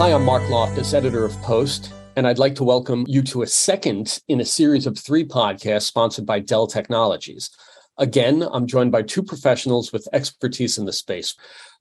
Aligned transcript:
Hi, 0.00 0.14
I'm 0.14 0.24
Mark 0.24 0.48
Loftus, 0.48 0.94
editor 0.94 1.26
of 1.26 1.36
Post, 1.42 1.92
and 2.16 2.26
I'd 2.26 2.38
like 2.38 2.54
to 2.54 2.64
welcome 2.64 3.04
you 3.06 3.20
to 3.24 3.42
a 3.42 3.46
second 3.46 4.18
in 4.28 4.40
a 4.40 4.46
series 4.46 4.86
of 4.86 4.98
three 4.98 5.26
podcasts 5.26 5.82
sponsored 5.82 6.24
by 6.24 6.40
Dell 6.40 6.66
Technologies. 6.66 7.50
Again, 7.98 8.48
I'm 8.50 8.66
joined 8.66 8.92
by 8.92 9.02
two 9.02 9.22
professionals 9.22 9.92
with 9.92 10.08
expertise 10.14 10.78
in 10.78 10.86
the 10.86 10.92
space. 10.94 11.34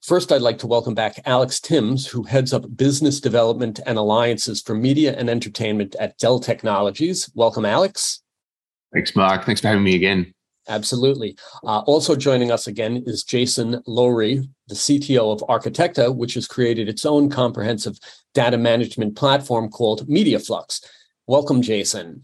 First, 0.04 0.34
I'd 0.34 0.41
like 0.41 0.58
to 0.58 0.68
welcome 0.68 0.94
back 0.94 1.21
Alex 1.26 1.62
Timbs, 1.62 2.08
who 2.08 2.23
heads 2.23 2.52
up 2.52 2.76
business 2.76 3.21
development 3.21 3.80
and 3.86 3.98
alliances 3.98 4.62
for 4.62 4.76
media 4.76 5.16
and 5.17 5.30
entertainment 5.30 5.95
at 5.98 6.17
Dell 6.17 6.41
Technologies. 6.41 7.31
Welcome, 7.36 7.66
Alex. 7.66 8.22
Thanks, 8.91 9.16
Mark. 9.16 9.45
Thanks 9.45 9.62
for 9.62 9.70
having 9.70 9.86
me 9.86 9.95
again. 9.95 10.34
Absolutely. 10.67 11.38
Uh, 11.63 11.80
also 11.88 12.17
joining 12.17 12.52
us 12.52 12.67
again 12.67 13.02
is 13.05 13.23
Jason 13.23 13.81
Lohrey, 13.88 14.45
the 14.70 14.76
CTO 14.76 15.34
of 15.34 15.41
Arcitecta, 15.50 16.16
which 16.16 16.36
has 16.36 16.48
created 16.48 16.88
its 16.88 17.05
own 17.05 17.30
comprehensive 17.30 18.00
data 18.34 18.58
management 18.58 19.16
platform 19.16 19.70
called 19.70 20.08
MediaFlux. 20.08 20.86
Welcome, 21.27 21.62
Jason. 21.62 22.23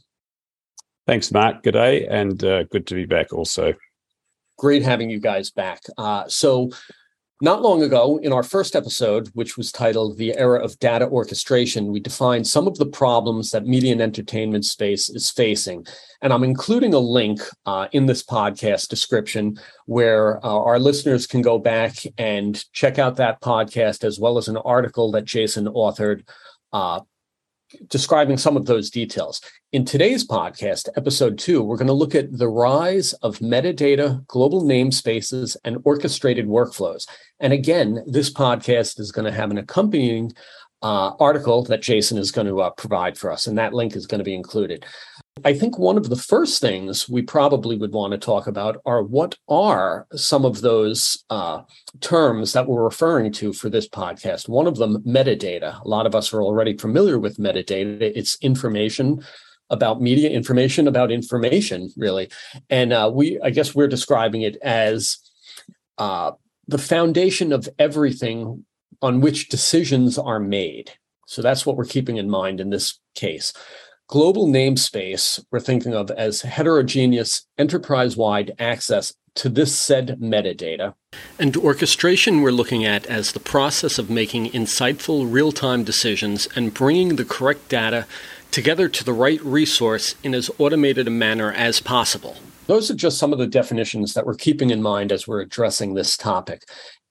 Thanks, 1.08 1.32
Mark. 1.32 1.64
Good 1.64 1.74
day, 1.74 2.08
and 2.08 2.44
uh, 2.44 2.64
good 2.64 2.88
to 2.88 2.96
be 2.96 3.06
back 3.06 3.34
also. 3.34 3.74
Great 4.58 4.82
having 4.82 5.10
you 5.10 5.20
guys 5.20 5.52
back. 5.52 5.82
Uh, 5.98 6.24
so, 6.28 6.72
not 7.42 7.62
long 7.62 7.84
ago, 7.84 8.18
in 8.24 8.32
our 8.32 8.44
first 8.44 8.76
episode, 8.76 9.30
which 9.34 9.58
was 9.58 9.72
titled 9.72 10.18
The 10.18 10.38
Era 10.38 10.64
of 10.64 10.80
Data 10.80 11.06
Orchestration, 11.06 11.92
we 11.92 12.00
defined 12.00 12.48
some 12.48 12.66
of 12.66 12.78
the 12.78 12.86
problems 12.86 13.52
that 13.52 13.66
media 13.66 13.92
and 13.92 14.02
entertainment 14.02 14.64
space 14.64 15.10
is 15.10 15.30
facing. 15.30 15.86
And 16.22 16.32
I'm 16.32 16.46
including 16.46 16.94
a 16.94 17.00
link 17.00 17.42
uh, 17.66 17.88
in 17.92 18.06
this 18.06 18.24
podcast 18.24 18.88
description 18.88 19.60
where 19.86 20.38
uh, 20.46 20.50
our 20.50 20.80
listeners 20.80 21.28
can 21.28 21.42
go 21.42 21.60
back 21.60 21.96
and 22.18 22.64
check 22.72 23.00
out 23.00 23.18
that 23.18 23.42
podcast, 23.42 24.06
as 24.06 24.18
well 24.18 24.38
as 24.38 24.48
an 24.48 24.58
article 24.58 25.12
that 25.12 25.26
Jason 25.26 25.66
authored 25.66 26.26
uh, 26.72 27.02
describing 27.88 28.38
some 28.38 28.58
of 28.58 28.66
those 28.66 28.90
details. 28.90 29.42
In 29.72 29.86
today's 29.86 30.26
podcast, 30.26 30.90
episode 30.96 31.38
two, 31.38 31.62
we're 31.62 31.78
going 31.78 31.88
to 31.88 31.94
look 31.94 32.16
at 32.16 32.38
the 32.38 32.48
rise 32.48 33.14
of 33.14 33.40
metadata, 33.40 34.26
global 34.28 34.64
namespaces, 34.64 35.58
and 35.64 35.78
orchestrated 35.84 36.48
workflows. 36.48 37.08
And 37.40 37.54
again, 37.54 38.04
this 38.08 38.32
podcast 38.32 39.00
is 39.00 39.12
going 39.12 39.26
to 39.26 39.38
have 39.38 39.52
an 39.52 39.58
accompanying 39.58 40.34
uh, 40.82 41.14
article 41.20 41.64
that 41.64 41.82
Jason 41.82 42.18
is 42.18 42.32
going 42.32 42.48
to 42.48 42.62
uh, 42.62 42.70
provide 42.72 43.18
for 43.18 43.32
us, 43.32 43.48
and 43.48 43.58
that 43.58 43.74
link 43.74 43.96
is 43.96 44.06
going 44.06 44.20
to 44.20 44.26
be 44.26 44.36
included. 44.36 44.86
I 45.44 45.54
think 45.54 45.78
one 45.78 45.98
of 45.98 46.10
the 46.10 46.16
first 46.16 46.62
things 46.62 47.10
we 47.10 47.22
probably 47.22 47.76
would 47.78 47.92
want 47.92 48.14
to 48.14 48.18
talk 48.18 48.48
about 48.48 48.82
are 48.86 49.04
what 49.04 49.38
are 49.50 50.08
some 50.16 50.46
of 50.46 50.62
those 50.62 51.24
uh, 51.30 51.62
terms 52.00 52.54
that 52.54 52.68
we're 52.68 52.84
referring 52.84 53.34
to 53.34 53.52
for 53.52 53.70
this 53.70 53.88
podcast. 53.88 54.48
One 54.48 54.66
of 54.66 54.78
them, 54.78 55.04
metadata. 55.04 55.84
A 55.84 55.88
lot 55.88 56.06
of 56.06 56.16
us 56.16 56.34
are 56.34 56.42
already 56.42 56.78
familiar 56.78 57.20
with 57.20 57.38
metadata. 57.38 58.02
It's 58.16 58.38
information 58.42 59.24
about 59.70 60.02
media, 60.02 60.30
information 60.30 60.88
about 60.88 61.12
information, 61.12 61.92
really. 61.98 62.30
And 62.70 62.94
uh, 62.94 63.12
we, 63.14 63.40
I 63.42 63.50
guess, 63.50 63.76
we're 63.76 63.88
describing 63.88 64.44
it 64.44 64.56
as 64.62 65.18
uh, 65.98 66.32
the 66.68 66.78
foundation 66.78 67.52
of 67.52 67.68
everything 67.78 68.64
on 69.02 69.20
which 69.20 69.50
decisions 69.50 70.18
are 70.18 70.40
made. 70.40 70.92
So 71.28 71.42
that's 71.42 71.66
what 71.66 71.76
we're 71.76 71.86
keeping 71.86 72.18
in 72.18 72.30
mind 72.30 72.62
in 72.62 72.70
this 72.70 73.00
case. 73.16 73.52
Global 74.08 74.48
namespace, 74.48 75.44
we're 75.50 75.60
thinking 75.60 75.96
of 75.96 76.12
as 76.12 76.44
heterogeneous 76.44 77.48
enterprise 77.58 78.16
wide 78.16 78.54
access 78.60 79.16
to 79.34 79.50
this 79.50 79.76
said 79.76 80.20
metadata. 80.22 80.94
And 81.40 81.58
orchestration, 81.58 82.42
we're 82.42 82.52
looking 82.52 82.86
at 82.86 83.08
as 83.08 83.32
the 83.32 83.40
process 83.40 83.98
of 83.98 84.12
making 84.12 84.52
insightful 84.52 85.26
real 85.30 85.52
time 85.52 85.84
decisions 85.84 86.48
and 86.56 86.72
bringing 86.72 87.16
the 87.16 87.26
correct 87.26 87.68
data 87.68 88.06
together 88.52 88.88
to 88.90 89.04
the 89.04 89.12
right 89.12 89.42
resource 89.44 90.14
in 90.24 90.36
as 90.36 90.52
automated 90.60 91.08
a 91.08 91.12
manner 91.12 91.52
as 91.52 91.80
possible. 91.80 92.38
Those 92.68 92.92
are 92.92 92.96
just 92.96 93.18
some 93.18 93.34
of 93.34 93.40
the 93.40 93.48
definitions 93.48 94.14
that 94.14 94.28
we're 94.28 94.36
keeping 94.36 94.70
in 94.70 94.84
mind 94.84 95.12
as 95.12 95.28
we're 95.28 95.42
addressing 95.42 95.96
this 95.96 96.16
topic. 96.16 96.62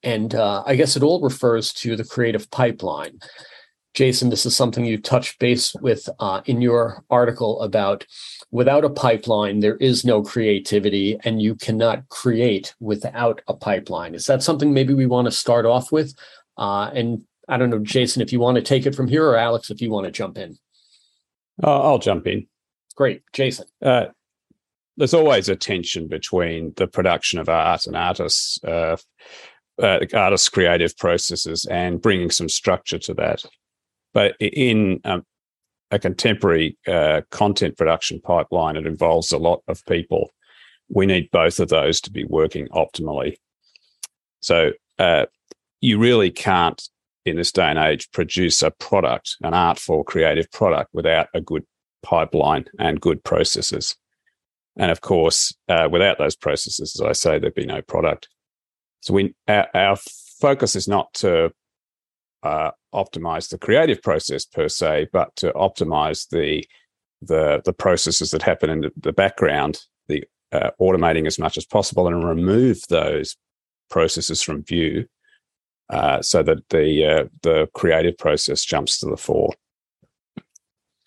And 0.04 0.32
uh, 0.32 0.62
I 0.64 0.76
guess 0.76 0.96
it 0.96 1.02
all 1.02 1.20
refers 1.20 1.72
to 1.72 1.96
the 1.96 2.04
creative 2.04 2.48
pipeline. 2.52 3.18
Jason, 3.94 4.28
this 4.28 4.44
is 4.44 4.56
something 4.56 4.84
you 4.84 4.98
touched 4.98 5.38
base 5.38 5.72
with 5.80 6.08
uh, 6.18 6.40
in 6.46 6.60
your 6.60 7.04
article 7.10 7.62
about 7.62 8.04
without 8.50 8.84
a 8.84 8.90
pipeline, 8.90 9.60
there 9.60 9.76
is 9.76 10.04
no 10.04 10.22
creativity, 10.22 11.18
and 11.24 11.40
you 11.40 11.54
cannot 11.54 12.08
create 12.08 12.74
without 12.80 13.40
a 13.46 13.54
pipeline. 13.54 14.14
Is 14.14 14.26
that 14.26 14.42
something 14.42 14.74
maybe 14.74 14.94
we 14.94 15.06
want 15.06 15.26
to 15.26 15.32
start 15.32 15.64
off 15.64 15.92
with? 15.92 16.14
Uh, 16.58 16.90
and 16.92 17.22
I 17.48 17.56
don't 17.56 17.70
know, 17.70 17.78
Jason, 17.78 18.20
if 18.20 18.32
you 18.32 18.40
want 18.40 18.56
to 18.56 18.62
take 18.62 18.84
it 18.84 18.96
from 18.96 19.06
here, 19.06 19.28
or 19.28 19.36
Alex, 19.36 19.70
if 19.70 19.80
you 19.80 19.90
want 19.90 20.06
to 20.06 20.12
jump 20.12 20.38
in. 20.38 20.58
Uh, 21.62 21.80
I'll 21.80 21.98
jump 21.98 22.26
in. 22.26 22.48
Great, 22.96 23.22
Jason. 23.32 23.66
Uh, 23.80 24.06
there's 24.96 25.14
always 25.14 25.48
a 25.48 25.56
tension 25.56 26.08
between 26.08 26.72
the 26.76 26.86
production 26.86 27.38
of 27.38 27.48
art 27.48 27.86
and 27.86 27.96
artists, 27.96 28.62
uh, 28.64 28.96
uh, 29.80 29.98
artists' 30.14 30.48
creative 30.48 30.96
processes, 30.96 31.64
and 31.64 32.02
bringing 32.02 32.30
some 32.30 32.48
structure 32.48 32.98
to 32.98 33.14
that. 33.14 33.44
But 34.14 34.36
in 34.40 35.00
um, 35.04 35.26
a 35.90 35.98
contemporary 35.98 36.78
uh, 36.86 37.22
content 37.30 37.76
production 37.76 38.20
pipeline, 38.20 38.76
it 38.76 38.86
involves 38.86 39.32
a 39.32 39.38
lot 39.38 39.62
of 39.68 39.84
people. 39.86 40.30
We 40.88 41.04
need 41.04 41.30
both 41.30 41.60
of 41.60 41.68
those 41.68 42.00
to 42.02 42.10
be 42.10 42.24
working 42.24 42.68
optimally. 42.68 43.36
So 44.40 44.72
uh, 44.98 45.26
you 45.80 45.98
really 45.98 46.30
can't, 46.30 46.80
in 47.24 47.36
this 47.36 47.52
day 47.52 47.64
and 47.64 47.78
age, 47.78 48.10
produce 48.12 48.62
a 48.62 48.70
product, 48.70 49.36
an 49.42 49.52
artful, 49.54 50.04
creative 50.04 50.50
product, 50.50 50.90
without 50.92 51.28
a 51.34 51.40
good 51.40 51.64
pipeline 52.02 52.66
and 52.78 53.00
good 53.00 53.22
processes. 53.24 53.96
And 54.76 54.90
of 54.90 55.00
course, 55.00 55.54
uh, 55.68 55.88
without 55.90 56.18
those 56.18 56.36
processes, 56.36 56.94
as 56.94 57.00
I 57.00 57.12
say, 57.12 57.38
there'd 57.38 57.54
be 57.54 57.66
no 57.66 57.82
product. 57.82 58.28
So 59.00 59.14
we, 59.14 59.34
our, 59.48 59.68
our 59.74 59.96
focus 60.40 60.76
is 60.76 60.88
not 60.88 61.12
to 61.14 61.52
uh, 62.44 62.70
optimize 62.94 63.48
the 63.48 63.58
creative 63.58 64.00
process 64.02 64.44
per 64.44 64.68
se, 64.68 65.08
but 65.12 65.34
to 65.36 65.50
optimize 65.52 66.28
the 66.28 66.64
the 67.22 67.62
the 67.64 67.72
processes 67.72 68.30
that 68.30 68.42
happen 68.42 68.70
in 68.70 68.90
the 69.00 69.12
background, 69.12 69.80
the 70.08 70.22
uh, 70.52 70.70
automating 70.80 71.26
as 71.26 71.38
much 71.38 71.56
as 71.56 71.64
possible, 71.64 72.06
and 72.06 72.26
remove 72.26 72.82
those 72.88 73.36
processes 73.90 74.42
from 74.42 74.62
view, 74.62 75.06
uh, 75.88 76.20
so 76.20 76.42
that 76.42 76.68
the 76.68 77.04
uh, 77.04 77.24
the 77.42 77.66
creative 77.74 78.16
process 78.18 78.64
jumps 78.64 78.98
to 78.98 79.06
the 79.06 79.16
fore. 79.16 79.52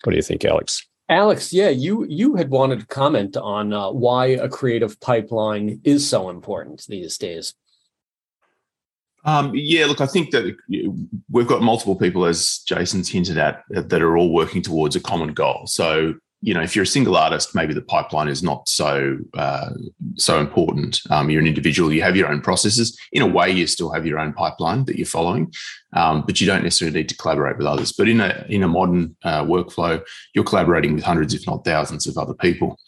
What 0.04 0.10
do 0.10 0.16
you 0.16 0.22
think, 0.22 0.44
Alex? 0.44 0.84
Alex, 1.08 1.52
yeah, 1.52 1.68
you 1.68 2.04
you 2.08 2.34
had 2.34 2.50
wanted 2.50 2.80
to 2.80 2.86
comment 2.86 3.36
on 3.36 3.72
uh, 3.72 3.90
why 3.90 4.26
a 4.26 4.48
creative 4.48 5.00
pipeline 5.00 5.80
is 5.84 6.08
so 6.08 6.28
important 6.28 6.84
these 6.88 7.16
days. 7.16 7.54
Um, 9.24 9.52
yeah, 9.54 9.86
look, 9.86 10.00
I 10.00 10.06
think 10.06 10.30
that 10.30 10.56
we've 11.30 11.46
got 11.46 11.62
multiple 11.62 11.96
people, 11.96 12.24
as 12.24 12.58
Jason's 12.66 13.08
hinted 13.08 13.38
at, 13.38 13.64
that 13.70 14.02
are 14.02 14.16
all 14.16 14.32
working 14.32 14.62
towards 14.62 14.96
a 14.96 15.00
common 15.00 15.34
goal. 15.34 15.66
So, 15.66 16.14
you 16.40 16.54
know, 16.54 16.62
if 16.62 16.76
you're 16.76 16.84
a 16.84 16.86
single 16.86 17.16
artist, 17.16 17.52
maybe 17.52 17.74
the 17.74 17.82
pipeline 17.82 18.28
is 18.28 18.44
not 18.44 18.68
so 18.68 19.18
uh, 19.36 19.70
so 20.14 20.38
important. 20.38 21.00
Um, 21.10 21.30
you're 21.30 21.40
an 21.40 21.48
individual; 21.48 21.92
you 21.92 22.00
have 22.02 22.16
your 22.16 22.28
own 22.28 22.40
processes. 22.40 22.96
In 23.10 23.22
a 23.22 23.26
way, 23.26 23.50
you 23.50 23.66
still 23.66 23.90
have 23.90 24.06
your 24.06 24.20
own 24.20 24.32
pipeline 24.32 24.84
that 24.84 24.96
you're 24.96 25.04
following, 25.04 25.52
um, 25.94 26.22
but 26.24 26.40
you 26.40 26.46
don't 26.46 26.62
necessarily 26.62 26.98
need 26.98 27.08
to 27.08 27.16
collaborate 27.16 27.58
with 27.58 27.66
others. 27.66 27.92
But 27.92 28.08
in 28.08 28.20
a 28.20 28.46
in 28.48 28.62
a 28.62 28.68
modern 28.68 29.16
uh, 29.24 29.42
workflow, 29.42 30.00
you're 30.32 30.44
collaborating 30.44 30.94
with 30.94 31.02
hundreds, 31.02 31.34
if 31.34 31.44
not 31.44 31.64
thousands, 31.64 32.06
of 32.06 32.16
other 32.16 32.34
people, 32.34 32.78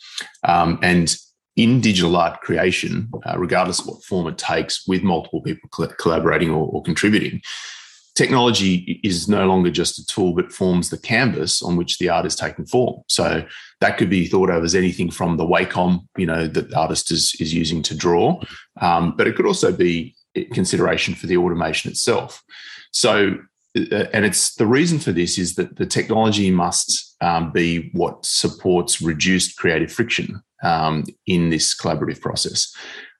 um, 0.44 0.78
and 0.80 1.16
in 1.56 1.80
digital 1.80 2.16
art 2.16 2.40
creation, 2.40 3.10
uh, 3.26 3.38
regardless 3.38 3.80
of 3.80 3.86
what 3.86 4.04
form 4.04 4.26
it 4.26 4.38
takes, 4.38 4.86
with 4.86 5.02
multiple 5.02 5.42
people 5.42 5.68
collaborating 5.98 6.50
or, 6.50 6.68
or, 6.68 6.82
contributing, 6.82 7.40
technology 8.14 9.00
is 9.02 9.28
no 9.28 9.46
longer 9.46 9.70
just 9.70 9.98
a 9.98 10.06
tool, 10.06 10.32
but 10.34 10.52
forms 10.52 10.90
the 10.90 10.98
canvas 10.98 11.62
on 11.62 11.76
which 11.76 11.98
the 11.98 12.08
art 12.08 12.26
is 12.26 12.36
taking 12.36 12.66
form. 12.66 13.02
So 13.08 13.44
that 13.80 13.98
could 13.98 14.10
be 14.10 14.26
thought 14.26 14.50
of 14.50 14.64
as 14.64 14.74
anything 14.74 15.10
from 15.10 15.36
the 15.36 15.46
Wacom, 15.46 16.06
you 16.16 16.26
know, 16.26 16.46
that 16.46 16.70
the 16.70 16.78
artist 16.78 17.10
is, 17.10 17.34
is 17.40 17.52
using 17.52 17.82
to 17.82 17.94
draw, 17.94 18.40
um, 18.80 19.14
but 19.16 19.26
it 19.26 19.36
could 19.36 19.46
also 19.46 19.72
be 19.72 20.14
consideration 20.52 21.14
for 21.14 21.26
the 21.26 21.36
automation 21.36 21.90
itself. 21.90 22.42
So 22.92 23.36
uh, 23.76 24.06
and 24.12 24.24
it's 24.24 24.54
the 24.56 24.66
reason 24.66 24.98
for 24.98 25.12
this 25.12 25.38
is 25.38 25.54
that 25.54 25.76
the 25.76 25.86
technology 25.86 26.50
must 26.50 27.16
um, 27.20 27.52
be 27.52 27.90
what 27.92 28.24
supports 28.26 29.00
reduced 29.00 29.56
creative 29.56 29.92
friction 29.92 30.42
um, 30.62 31.04
in 31.26 31.50
this 31.50 31.76
collaborative 31.76 32.20
process. 32.20 32.74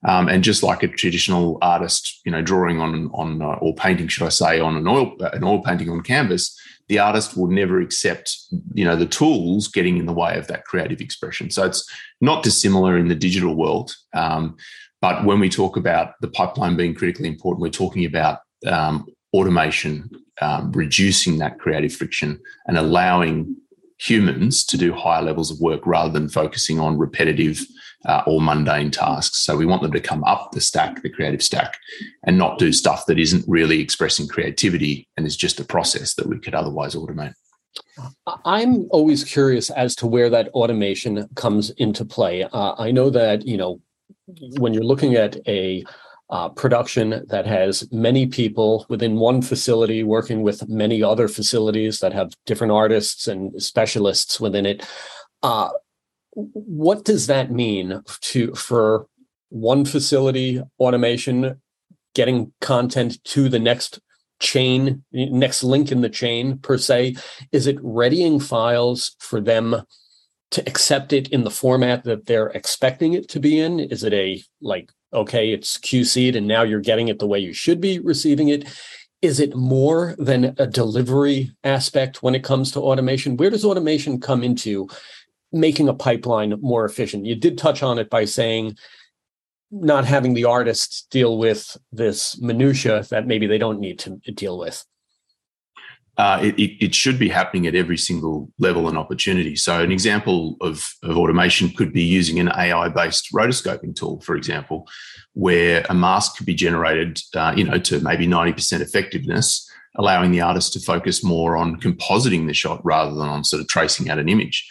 Um, 0.07 0.29
and 0.29 0.43
just 0.43 0.63
like 0.63 0.83
a 0.83 0.89
traditional 0.89 1.59
artist, 1.61 2.21
you 2.25 2.33
know, 2.33 2.41
drawing 2.41 2.81
on 2.81 3.11
on 3.13 3.43
uh, 3.43 3.59
or 3.61 3.75
painting, 3.75 4.09
should 4.09 4.27
I 4.27 4.31
say, 4.31 4.59
on 4.59 4.77
an 4.77 4.89
oil 4.89 5.15
an 5.21 5.45
oil 5.45 5.63
painting 5.63 5.91
on 5.91 6.01
canvas, 6.01 6.59
the 6.89 6.99
artist 6.99 7.37
will 7.37 7.49
never 7.49 7.81
accept, 7.81 8.37
you 8.73 8.85
know, 8.85 8.97
the 8.97 9.07
tools 9.07 9.69
getting 9.69 9.99
in 9.99 10.07
the 10.07 10.13
way 10.13 10.39
of 10.39 10.47
that 10.47 10.65
creative 10.65 11.01
expression. 11.01 11.51
So 11.51 11.65
it's 11.65 11.89
not 12.21 12.43
dissimilar 12.43 12.97
in 12.97 13.09
the 13.09 13.15
digital 13.15 13.55
world. 13.55 13.95
Um, 14.15 14.57
but 15.03 15.25
when 15.25 15.39
we 15.39 15.49
talk 15.49 15.77
about 15.77 16.15
the 16.21 16.29
pipeline 16.29 16.77
being 16.77 16.95
critically 16.95 17.29
important, 17.29 17.63
we're 17.63 17.71
talking 17.71 18.05
about 18.05 18.41
um, 18.67 19.07
automation 19.33 20.11
um, 20.41 20.73
reducing 20.73 21.39
that 21.39 21.59
creative 21.59 21.93
friction 21.93 22.41
and 22.67 22.77
allowing 22.77 23.57
humans 24.00 24.64
to 24.64 24.79
do 24.79 24.93
higher 24.93 25.23
levels 25.23 25.50
of 25.50 25.61
work 25.61 25.87
rather 25.87 26.11
than 26.11 26.29
focusing 26.29 26.81
on 26.81 26.99
repetitive 26.99 27.64
uh, 28.06 28.23
or 28.26 28.41
mundane 28.41 28.91
tasks. 28.91 29.44
So 29.44 29.56
we 29.56 29.67
want 29.67 29.82
them 29.82 29.93
to 29.93 30.00
come 30.00 30.25
up 30.25 30.52
the 30.52 30.61
stack, 30.61 31.02
the 31.02 31.11
creative 31.11 31.43
stack, 31.43 31.76
and 32.25 32.38
not 32.38 32.58
do 32.58 32.73
stuff 32.73 33.05
that 33.06 33.19
isn't 33.19 33.44
really 33.47 33.81
expressing 33.81 34.26
creativity 34.26 35.06
and 35.17 35.26
is 35.26 35.37
just 35.37 35.61
a 35.61 35.64
process 35.64 36.14
that 36.14 36.26
we 36.26 36.38
could 36.38 36.55
otherwise 36.55 36.94
automate. 36.94 37.35
I'm 38.44 38.88
always 38.91 39.23
curious 39.23 39.70
as 39.70 39.94
to 39.97 40.06
where 40.06 40.31
that 40.31 40.49
automation 40.49 41.29
comes 41.37 41.70
into 41.70 42.05
play. 42.05 42.44
Uh, 42.44 42.75
I 42.79 42.91
know 42.91 43.11
that, 43.11 43.47
you 43.47 43.56
know, 43.56 43.81
when 44.58 44.73
you're 44.73 44.82
looking 44.82 45.14
at 45.14 45.37
a 45.47 45.85
uh, 46.31 46.49
production 46.49 47.25
that 47.29 47.47
has 47.47 47.91
many 47.93 48.27
people 48.27 48.87
within 48.88 49.17
one 49.17 49.43
facility 49.43 50.05
working 50.05 50.43
with 50.43 50.69
many 50.69 51.03
other 51.03 51.27
facilities 51.27 51.99
that 51.99 52.12
have 52.12 52.32
different 52.47 52.73
artists 52.73 53.27
and 53.27 53.61
specialists 53.61 54.41
within 54.41 54.65
it. 54.65 54.87
Uh, 55.43 55.71
what 56.35 57.05
does 57.05 57.27
that 57.27 57.50
mean 57.50 58.00
to 58.21 58.55
for 58.55 59.06
one 59.49 59.85
facility 59.85 60.62
automation 60.79 61.61
getting 62.15 62.53
content 62.61 63.23
to 63.25 63.49
the 63.49 63.59
next 63.59 63.99
chain 64.38 65.05
next 65.12 65.62
link 65.62 65.93
in 65.93 66.00
the 66.00 66.09
chain 66.09 66.56
per 66.59 66.79
se 66.79 67.15
is 67.53 67.67
it 67.67 67.76
readying 67.83 68.41
files 68.41 69.15
for 69.19 69.38
them 69.38 69.83
to 70.50 70.62
accept 70.67 71.12
it 71.12 71.29
in 71.29 71.44
the 71.44 71.50
format 71.50 72.05
that 72.05 72.25
they're 72.25 72.49
expecting 72.49 73.12
it 73.12 73.29
to 73.29 73.38
be 73.38 73.61
in 73.61 73.79
is 73.79 74.03
it 74.03 74.15
a 74.15 74.43
like 74.62 74.91
okay 75.12 75.53
it's 75.53 75.79
qc'd 75.79 76.37
and 76.37 76.47
now 76.47 76.62
you're 76.62 76.81
getting 76.81 77.09
it 77.09 77.19
the 77.19 77.27
way 77.27 77.39
you 77.39 77.53
should 77.53 77.81
be 77.81 77.99
receiving 77.99 78.49
it 78.49 78.69
is 79.23 79.39
it 79.39 79.55
more 79.55 80.15
than 80.19 80.55
a 80.59 80.67
delivery 80.67 81.51
aspect 81.65 82.23
when 82.23 82.35
it 82.35 82.45
comes 82.45 82.71
to 82.73 82.81
automation 82.81 83.37
where 83.37 83.51
does 83.51 83.65
automation 83.65 84.21
come 84.21 84.43
into 84.43 84.89
making 85.53 85.89
a 85.89 85.95
pipeline 85.95 86.55
more 86.61 86.85
efficient. 86.85 87.27
You 87.27 87.35
did 87.35 87.59
touch 87.59 87.83
on 87.83 87.99
it 87.99 88.11
by 88.11 88.25
saying 88.25 88.77
not 89.71 90.05
having 90.05 90.35
the 90.35 90.45
artists 90.45 91.07
deal 91.11 91.39
with 91.39 91.77
this 91.93 92.41
minutia 92.41 93.05
that 93.11 93.27
maybe 93.27 93.47
they 93.47 93.59
don't 93.59 93.81
need 93.81 93.99
to 94.01 94.17
deal 94.33 94.59
with. 94.59 94.85
Uh, 96.21 96.39
it, 96.43 96.55
it, 96.85 96.95
should 96.95 97.19
be 97.19 97.31
happening 97.31 97.67
at 97.67 97.75
every 97.75 97.97
single 97.97 98.53
level 98.59 98.89
and 98.89 98.99
opportunity. 98.99 99.57
So, 99.57 99.83
an 99.83 99.91
example 99.91 100.59
of, 100.61 100.95
of 101.03 101.17
automation 101.17 101.71
could 101.71 101.95
be 101.95 102.03
using 102.03 102.39
an 102.39 102.49
AI 102.49 102.91
based 102.91 103.33
rotoscoping 103.33 103.97
tool, 103.97 104.21
for 104.21 104.37
example, 104.37 104.87
where 105.33 105.83
a 105.89 105.95
mask 105.95 106.37
could 106.37 106.45
be 106.45 106.55
generated, 106.55 107.19
uh, 107.35 107.55
you 107.57 107.65
know, 107.65 107.79
to 107.79 108.01
maybe 108.01 108.27
90% 108.27 108.83
effectiveness, 108.83 109.67
allowing 109.95 110.31
the 110.31 110.43
artist 110.43 110.75
to 110.75 110.81
focus 110.81 111.25
more 111.25 111.57
on 111.57 111.81
compositing 111.81 112.47
the 112.47 112.53
shot 112.53 112.85
rather 112.85 113.15
than 113.15 113.27
on 113.27 113.43
sort 113.43 113.63
of 113.63 113.69
tracing 113.69 114.11
out 114.11 114.19
an 114.19 114.29
image. 114.29 114.71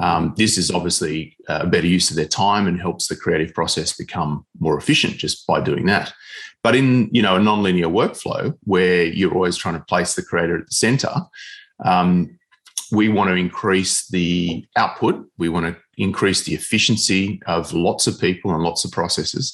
Um, 0.00 0.34
this 0.36 0.56
is 0.58 0.70
obviously 0.70 1.36
a 1.48 1.66
better 1.66 1.86
use 1.86 2.10
of 2.10 2.16
their 2.16 2.28
time 2.28 2.66
and 2.66 2.80
helps 2.80 3.08
the 3.08 3.16
creative 3.16 3.52
process 3.54 3.96
become 3.96 4.46
more 4.60 4.78
efficient 4.78 5.16
just 5.16 5.46
by 5.46 5.60
doing 5.60 5.86
that. 5.86 6.12
But 6.62 6.74
in 6.74 7.08
you 7.12 7.22
know 7.22 7.36
a 7.36 7.40
nonlinear 7.40 7.90
workflow 7.90 8.56
where 8.64 9.04
you're 9.04 9.34
always 9.34 9.56
trying 9.56 9.78
to 9.78 9.84
place 9.84 10.14
the 10.14 10.22
creator 10.22 10.58
at 10.58 10.66
the 10.66 10.74
center, 10.74 11.14
um, 11.84 12.38
we 12.90 13.08
want 13.08 13.28
to 13.28 13.34
increase 13.34 14.08
the 14.08 14.64
output. 14.76 15.24
We 15.36 15.48
want 15.48 15.66
to 15.66 15.76
increase 15.96 16.44
the 16.44 16.54
efficiency 16.54 17.40
of 17.46 17.72
lots 17.72 18.06
of 18.06 18.20
people 18.20 18.54
and 18.54 18.62
lots 18.62 18.84
of 18.84 18.92
processes. 18.92 19.52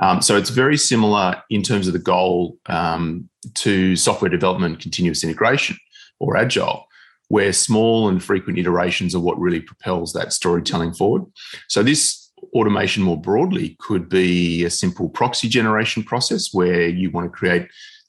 Um, 0.00 0.20
so 0.20 0.36
it's 0.36 0.50
very 0.50 0.76
similar 0.76 1.40
in 1.50 1.62
terms 1.62 1.86
of 1.86 1.92
the 1.92 2.00
goal 2.00 2.58
um, 2.66 3.28
to 3.54 3.94
software 3.96 4.30
development 4.30 4.80
continuous 4.80 5.22
integration 5.22 5.76
or 6.18 6.36
agile 6.36 6.86
where 7.34 7.52
small 7.52 8.08
and 8.08 8.22
frequent 8.22 8.60
iterations 8.60 9.12
are 9.12 9.18
what 9.18 9.36
really 9.40 9.58
propels 9.58 10.12
that 10.12 10.32
storytelling 10.32 10.94
forward. 10.94 11.24
So 11.68 11.82
this 11.82 12.30
automation 12.52 13.02
more 13.02 13.20
broadly 13.20 13.76
could 13.80 14.08
be 14.08 14.62
a 14.62 14.70
simple 14.70 15.08
proxy 15.08 15.48
generation 15.48 16.04
process 16.04 16.54
where 16.54 16.86
you 16.86 17.10
want 17.10 17.26
to 17.26 17.36
create 17.36 17.66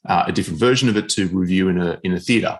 uh, 0.08 0.22
a 0.28 0.32
different 0.32 0.60
version 0.60 0.88
of 0.88 0.96
it 0.96 1.08
to 1.08 1.26
review 1.26 1.68
in 1.68 1.80
a 1.80 1.98
in 2.04 2.12
a 2.12 2.20
theater. 2.20 2.56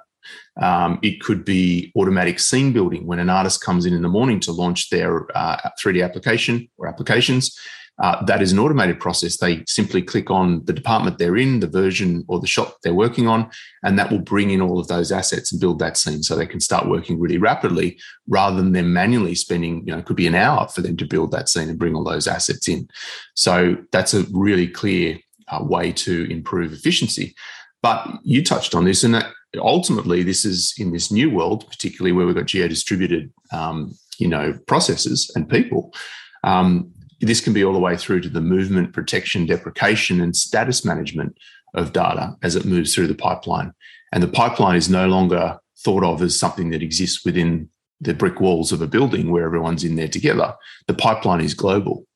Um, 0.61 0.99
it 1.05 1.21
could 1.21 1.45
be 1.45 1.93
automatic 1.97 2.41
scene 2.41 2.73
building 2.73 3.07
when 3.07 3.21
an 3.21 3.31
artist 3.31 3.63
comes 3.63 3.87
in 3.87 3.95
in 3.95 4.03
the 4.03 4.17
morning 4.19 4.41
to 4.41 4.51
launch 4.51 4.91
their 4.91 5.11
uh, 5.37 5.71
3D 5.81 6.05
application 6.05 6.69
or 6.79 6.89
applications. 6.89 7.57
Uh, 7.99 8.23
that 8.27 8.43
is 8.43 8.53
an 8.53 8.59
automated 8.59 9.01
process. 9.01 9.39
They 9.39 9.65
simply 9.67 10.03
click 10.03 10.31
on 10.31 10.65
the 10.67 10.73
department 10.73 11.19
they're 11.19 11.37
in, 11.37 11.61
the 11.61 11.67
version 11.67 12.25
or 12.29 12.41
the 12.41 12.47
shop 12.47 12.77
they're 12.83 12.93
working 12.93 13.27
on, 13.27 13.51
and 13.83 13.99
that 13.99 14.11
will 14.11 14.19
bring 14.19 14.51
in 14.51 14.61
all 14.61 14.79
of 14.79 14.89
those 14.89 15.11
assets 15.11 15.51
and 15.51 15.61
build 15.61 15.79
that 15.79 15.97
scene 15.97 16.23
so 16.23 16.37
they 16.37 16.47
can 16.47 16.61
start 16.61 16.89
working 16.89 17.19
really 17.19 17.39
rapidly 17.39 17.99
rather 18.29 18.57
than 18.57 18.73
them 18.73 18.93
manually 18.93 19.35
spending, 19.35 19.87
you 19.87 19.93
know, 19.93 19.99
it 19.99 20.05
could 20.05 20.17
be 20.17 20.27
an 20.27 20.35
hour 20.35 20.69
for 20.69 20.83
them 20.83 20.97
to 20.99 21.07
build 21.07 21.31
that 21.33 21.49
scene 21.49 21.71
and 21.71 21.79
bring 21.79 21.95
all 21.95 22.05
those 22.05 22.29
assets 22.29 22.69
in. 22.69 22.87
So 23.35 23.77
that's 23.93 24.13
a 24.13 24.25
really 24.31 24.69
clear 24.69 25.19
uh, 25.49 25.63
way 25.63 25.93
to 25.93 26.31
improve 26.31 26.73
efficiency. 26.73 27.35
But 27.83 28.07
you 28.25 28.43
touched 28.43 28.75
on 28.75 28.85
this, 28.85 29.05
and 29.05 29.15
that 29.15 29.33
ultimately, 29.57 30.23
this 30.23 30.45
is 30.45 30.75
in 30.77 30.93
this 30.93 31.11
new 31.11 31.31
world, 31.31 31.67
particularly 31.69 32.13
where 32.13 32.27
we've 32.27 32.35
got 32.35 32.47
geo 32.47 32.69
distributed, 32.69 33.33
um, 33.53 33.97
you 34.19 34.29
know, 34.29 34.59
processes 34.67 35.31
and 35.35 35.49
people. 35.49 35.95
Um, 36.43 36.93
this 37.21 37.41
can 37.41 37.53
be 37.53 37.65
all 37.65 37.73
the 37.73 37.79
way 37.79 37.97
through 37.97 38.21
to 38.21 38.29
the 38.29 38.41
movement, 38.41 38.93
protection, 38.93 39.47
deprecation, 39.47 40.21
and 40.21 40.37
status 40.37 40.85
management 40.85 41.37
of 41.75 41.93
data 41.93 42.37
as 42.43 42.57
it 42.57 42.65
moves 42.65 42.95
through 42.95 43.07
the 43.07 43.15
pipeline. 43.15 43.73
And 44.13 44.23
the 44.23 44.29
pipeline 44.29 44.77
is 44.77 44.89
no 44.89 45.07
longer 45.09 45.59
thought 45.79 46.05
of 46.05 46.23
as 46.23 46.39
something 46.39 46.71
that 46.71 46.83
exists 46.83 47.25
within 47.25 47.69
the 48.01 48.15
brick 48.15 48.41
walls 48.41 48.73
of 48.73 48.83
a 48.83 48.87
building 48.87 49.31
where 49.31 49.45
everyone's 49.45 49.85
in 49.85 49.97
there 49.97 50.09
together. 50.09 50.55
The 50.87 50.95
pipeline 50.95 51.41
is 51.41 51.55
global. 51.55 52.07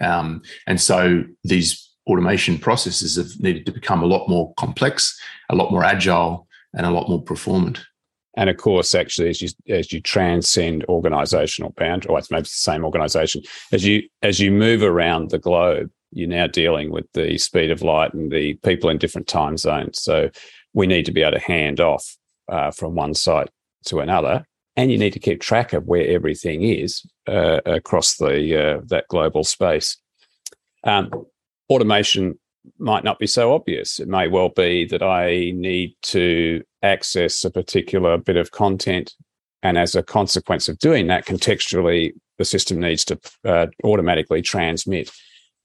Um, 0.00 0.42
and 0.66 0.80
so 0.80 1.24
these 1.44 1.88
automation 2.06 2.58
processes 2.58 3.16
have 3.16 3.40
needed 3.40 3.66
to 3.66 3.72
become 3.72 4.02
a 4.02 4.06
lot 4.06 4.28
more 4.28 4.52
complex, 4.54 5.18
a 5.50 5.54
lot 5.54 5.70
more 5.70 5.84
agile, 5.84 6.46
and 6.74 6.86
a 6.86 6.90
lot 6.90 7.08
more 7.08 7.22
performant. 7.22 7.80
And 8.38 8.48
of 8.48 8.56
course, 8.56 8.94
actually, 8.94 9.30
as 9.30 9.42
you 9.42 9.48
as 9.68 9.92
you 9.92 10.00
transcend 10.00 10.84
organizational 10.88 11.74
boundaries, 11.76 12.08
or 12.08 12.18
it's 12.20 12.30
maybe 12.30 12.42
the 12.42 12.50
same 12.50 12.84
organization, 12.84 13.42
as 13.72 13.84
you 13.84 14.04
as 14.22 14.38
you 14.38 14.52
move 14.52 14.84
around 14.84 15.30
the 15.30 15.40
globe, 15.40 15.90
you're 16.12 16.28
now 16.28 16.46
dealing 16.46 16.92
with 16.92 17.06
the 17.14 17.36
speed 17.36 17.72
of 17.72 17.82
light 17.82 18.14
and 18.14 18.30
the 18.30 18.54
people 18.62 18.90
in 18.90 18.96
different 18.96 19.26
time 19.26 19.56
zones. 19.56 20.00
So 20.00 20.30
we 20.72 20.86
need 20.86 21.04
to 21.06 21.12
be 21.12 21.22
able 21.22 21.36
to 21.36 21.44
hand 21.44 21.80
off 21.80 22.16
uh, 22.48 22.70
from 22.70 22.94
one 22.94 23.12
site 23.12 23.50
to 23.86 23.98
another, 23.98 24.46
and 24.76 24.92
you 24.92 24.98
need 24.98 25.14
to 25.14 25.18
keep 25.18 25.40
track 25.40 25.72
of 25.72 25.86
where 25.86 26.06
everything 26.06 26.62
is 26.62 27.04
uh, 27.26 27.60
across 27.66 28.18
the 28.18 28.56
uh, 28.56 28.80
that 28.86 29.08
global 29.08 29.42
space. 29.42 29.96
Um, 30.84 31.10
automation 31.68 32.38
might 32.78 33.02
not 33.02 33.18
be 33.18 33.26
so 33.26 33.52
obvious. 33.52 33.98
It 33.98 34.06
may 34.06 34.28
well 34.28 34.50
be 34.50 34.84
that 34.84 35.02
I 35.02 35.50
need 35.56 35.96
to 36.02 36.62
access 36.82 37.44
a 37.44 37.50
particular 37.50 38.18
bit 38.18 38.36
of 38.36 38.50
content. 38.50 39.14
And 39.62 39.76
as 39.76 39.94
a 39.94 40.02
consequence 40.02 40.68
of 40.68 40.78
doing 40.78 41.08
that, 41.08 41.26
contextually, 41.26 42.12
the 42.38 42.44
system 42.44 42.78
needs 42.78 43.04
to 43.06 43.18
uh, 43.44 43.66
automatically 43.84 44.42
transmit 44.42 45.10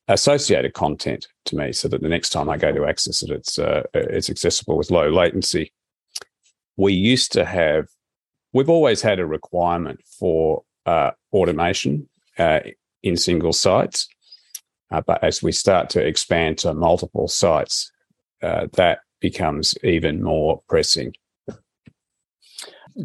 associated 0.07 0.73
content 0.73 1.27
to 1.45 1.55
me 1.55 1.71
so 1.71 1.87
that 1.87 2.01
the 2.01 2.09
next 2.09 2.29
time 2.29 2.49
I 2.49 2.57
go 2.57 2.71
to 2.71 2.85
access 2.85 3.23
it, 3.23 3.29
it's, 3.29 3.57
uh, 3.57 3.83
it's 3.93 4.29
accessible 4.29 4.77
with 4.77 4.91
low 4.91 5.09
latency. 5.09 5.71
We 6.75 6.93
used 6.93 7.31
to 7.33 7.45
have, 7.45 7.87
we've 8.51 8.69
always 8.69 9.01
had 9.01 9.19
a 9.19 9.25
requirement 9.25 10.01
for 10.19 10.63
uh, 10.85 11.11
automation 11.31 12.09
uh, 12.37 12.61
in 13.03 13.15
single 13.15 13.53
sites. 13.53 14.07
Uh, 14.91 15.01
but 15.01 15.23
as 15.23 15.41
we 15.41 15.51
start 15.51 15.89
to 15.91 16.05
expand 16.05 16.57
to 16.59 16.73
multiple 16.73 17.27
sites, 17.27 17.91
uh, 18.41 18.67
that 18.73 18.99
becomes 19.23 19.73
even 19.83 20.21
more 20.21 20.61
pressing. 20.67 21.13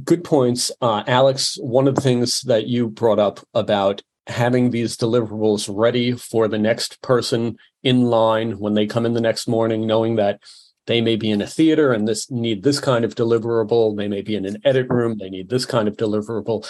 Good 0.04 0.24
points. 0.24 0.70
Uh, 0.82 1.04
Alex, 1.06 1.56
one 1.62 1.86
of 1.88 1.94
the 1.94 2.00
things 2.02 2.42
that 2.42 2.66
you 2.66 2.88
brought 2.88 3.20
up 3.20 3.40
about 3.54 4.02
having 4.26 4.70
these 4.70 4.96
deliverables 4.96 5.70
ready 5.72 6.12
for 6.12 6.48
the 6.48 6.58
next 6.58 7.00
person 7.00 7.56
in 7.82 8.02
line 8.02 8.58
when 8.58 8.74
they 8.74 8.84
come 8.84 9.06
in 9.06 9.14
the 9.14 9.20
next 9.20 9.46
morning, 9.46 9.86
knowing 9.86 10.16
that 10.16 10.40
they 10.88 11.00
may 11.00 11.14
be 11.14 11.30
in 11.30 11.40
a 11.40 11.46
theater 11.46 11.92
and 11.92 12.06
this 12.06 12.30
need 12.30 12.64
this 12.64 12.80
kind 12.80 13.04
of 13.04 13.14
deliverable, 13.14 13.96
they 13.96 14.08
may 14.08 14.20
be 14.20 14.34
in 14.34 14.44
an 14.44 14.58
edit 14.64 14.88
room, 14.90 15.16
they 15.18 15.30
need 15.30 15.48
this 15.48 15.64
kind 15.64 15.86
of 15.88 15.96
deliverable 15.96 16.68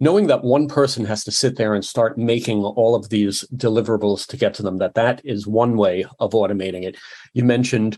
knowing 0.00 0.26
that 0.26 0.42
one 0.42 0.66
person 0.66 1.04
has 1.04 1.22
to 1.22 1.30
sit 1.30 1.56
there 1.56 1.72
and 1.72 1.84
start 1.84 2.18
making 2.18 2.64
all 2.64 2.96
of 2.96 3.08
these 3.10 3.44
deliverables 3.54 4.26
to 4.26 4.36
get 4.36 4.52
to 4.52 4.62
them 4.62 4.78
that 4.78 4.94
that 4.94 5.20
is 5.24 5.46
one 5.46 5.76
way 5.76 6.04
of 6.18 6.32
automating 6.32 6.82
it 6.82 6.96
you 7.32 7.44
mentioned 7.44 7.96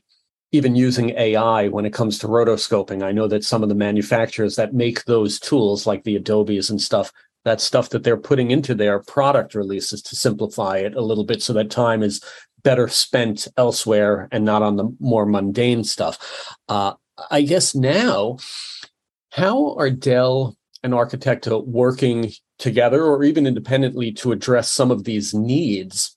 even 0.52 0.76
using 0.76 1.10
ai 1.10 1.68
when 1.68 1.84
it 1.84 1.92
comes 1.92 2.18
to 2.18 2.28
rotoscoping. 2.28 3.02
I 3.02 3.12
know 3.12 3.28
that 3.28 3.44
some 3.44 3.62
of 3.62 3.68
the 3.68 3.74
manufacturers 3.74 4.56
that 4.56 4.74
make 4.74 5.04
those 5.04 5.40
tools 5.40 5.86
like 5.86 6.04
the 6.04 6.16
adobes 6.16 6.70
and 6.70 6.80
stuff 6.80 7.12
that 7.44 7.60
stuff 7.60 7.90
that 7.90 8.02
they're 8.02 8.16
putting 8.16 8.50
into 8.50 8.74
their 8.74 8.98
product 8.98 9.54
releases 9.54 10.02
to 10.02 10.16
simplify 10.16 10.78
it 10.78 10.96
a 10.96 11.00
little 11.00 11.24
bit 11.24 11.40
so 11.40 11.52
that 11.52 11.70
time 11.70 12.02
is 12.02 12.20
better 12.64 12.88
spent 12.88 13.46
elsewhere 13.56 14.28
and 14.32 14.44
not 14.44 14.62
on 14.62 14.74
the 14.74 14.92
more 14.98 15.24
mundane 15.24 15.84
stuff. 15.84 16.56
Uh, 16.68 16.94
I 17.30 17.42
guess 17.42 17.72
now, 17.72 18.38
how 19.30 19.76
are 19.76 19.90
Dell 19.90 20.56
and 20.82 20.92
Arcitecta 20.92 21.64
working 21.64 22.32
together 22.58 23.04
or 23.04 23.22
even 23.22 23.46
independently 23.46 24.10
to 24.10 24.32
address 24.32 24.68
some 24.68 24.90
of 24.90 25.04
these 25.04 25.32
needs 25.32 26.15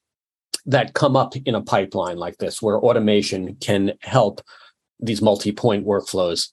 that 0.65 0.93
come 0.93 1.15
up 1.15 1.35
in 1.35 1.55
a 1.55 1.61
pipeline 1.61 2.17
like 2.17 2.37
this, 2.37 2.61
where 2.61 2.79
automation 2.79 3.55
can 3.55 3.93
help 4.01 4.41
these 4.99 5.21
multi 5.21 5.51
point 5.51 5.85
workflows? 5.85 6.49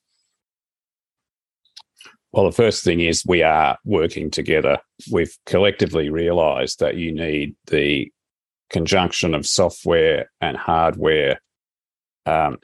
Well, 2.31 2.45
the 2.45 2.51
first 2.51 2.83
thing 2.83 2.99
is 2.99 3.25
we 3.25 3.41
are 3.41 3.77
working 3.85 4.29
together. 4.29 4.79
We've 5.11 5.35
collectively 5.45 6.09
realized 6.09 6.79
that 6.79 6.95
you 6.95 7.11
need 7.11 7.55
the 7.67 8.11
conjunction 8.69 9.33
of 9.33 9.47
software 9.47 10.29
and 10.41 10.57
hardware, 10.57 11.41
um, 12.25 12.57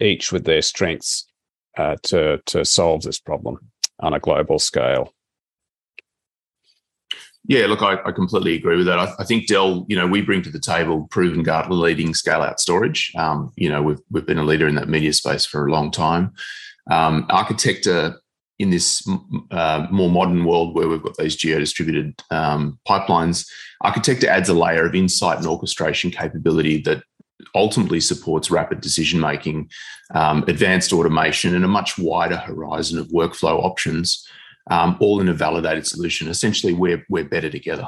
each 0.00 0.32
with 0.32 0.44
their 0.44 0.62
strengths, 0.62 1.26
uh, 1.76 1.96
to 2.04 2.40
to 2.46 2.64
solve 2.64 3.02
this 3.02 3.18
problem 3.18 3.58
on 4.00 4.14
a 4.14 4.20
global 4.20 4.58
scale. 4.58 5.12
Yeah, 7.48 7.66
look, 7.66 7.82
I, 7.82 7.98
I 8.04 8.12
completely 8.12 8.54
agree 8.54 8.76
with 8.76 8.86
that. 8.86 8.98
I, 8.98 9.12
I, 9.20 9.24
think 9.24 9.46
Dell, 9.46 9.86
you 9.88 9.96
know, 9.96 10.06
we 10.06 10.20
bring 10.20 10.42
to 10.42 10.50
the 10.50 10.58
table 10.58 11.06
proven 11.10 11.44
Gartner 11.44 11.76
leading 11.76 12.12
scale 12.12 12.42
out 12.42 12.58
storage. 12.58 13.12
Um, 13.16 13.52
you 13.56 13.68
know, 13.68 13.82
we've 13.82 14.00
we've 14.10 14.26
been 14.26 14.38
a 14.38 14.44
leader 14.44 14.66
in 14.66 14.74
that 14.74 14.88
media 14.88 15.12
space 15.12 15.44
for 15.44 15.66
a 15.66 15.70
long 15.70 15.90
time. 15.92 16.32
Um, 16.90 17.26
Arcitecta 17.28 18.16
in 18.58 18.70
this 18.70 19.06
uh, 19.50 19.86
more 19.90 20.10
modern 20.10 20.44
world 20.44 20.74
where 20.74 20.88
we've 20.88 21.02
got 21.02 21.16
these 21.16 21.36
geo-distributed 21.36 22.22
um, 22.30 22.78
pipelines, 22.88 23.46
Arcitecta 23.84 24.24
adds 24.24 24.48
a 24.48 24.54
layer 24.54 24.86
of 24.86 24.94
insight 24.94 25.38
and 25.38 25.46
orchestration 25.46 26.10
capability 26.10 26.80
that 26.82 27.02
ultimately 27.54 28.00
supports 28.00 28.50
rapid 28.50 28.80
decision 28.80 29.20
making, 29.20 29.70
um, 30.14 30.42
advanced 30.48 30.92
automation, 30.92 31.54
and 31.54 31.64
a 31.64 31.68
much 31.68 31.98
wider 31.98 32.36
horizon 32.36 32.98
of 32.98 33.08
workflow 33.08 33.62
options, 33.62 34.26
um, 34.68 34.96
all 35.00 35.20
in 35.20 35.28
a 35.28 35.34
validated 35.34 35.86
solution. 35.86 36.28
Essentially, 36.28 36.72
we're 36.72 37.04
we're 37.08 37.24
better 37.24 37.50
together. 37.50 37.86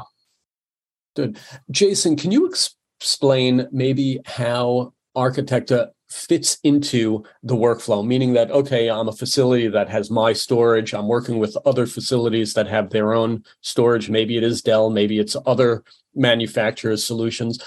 Good, 1.17 1.39
Jason. 1.71 2.17
Can 2.17 2.31
you 2.33 2.47
ex- 2.49 2.77
explain 3.01 3.69
maybe 3.71 4.21
how 4.27 4.93
Arcitecta 5.17 5.91
fits 6.11 6.59
into 6.65 7.23
the 7.43 7.55
workflow, 7.55 8.05
meaning 8.07 8.33
that, 8.33 8.51
okay, 8.51 8.89
I'm 8.89 9.09
a 9.09 9.13
facility 9.13 9.69
that 9.69 9.89
has 9.89 10.11
my 10.11 10.33
storage. 10.33 10.95
I'm 10.95 11.07
working 11.07 11.39
with 11.39 11.57
other 11.67 11.87
facilities 11.87 12.55
that 12.55 12.67
have 12.67 12.91
their 12.91 13.13
own 13.13 13.45
storage. 13.61 14.09
Maybe 14.09 14.37
it 14.37 14.43
is 14.43 14.63
Dell, 14.63 14.91
maybe 14.91 15.19
it's 15.19 15.37
other 15.47 15.85
manufacturers' 16.15 17.05
solutions. 17.05 17.63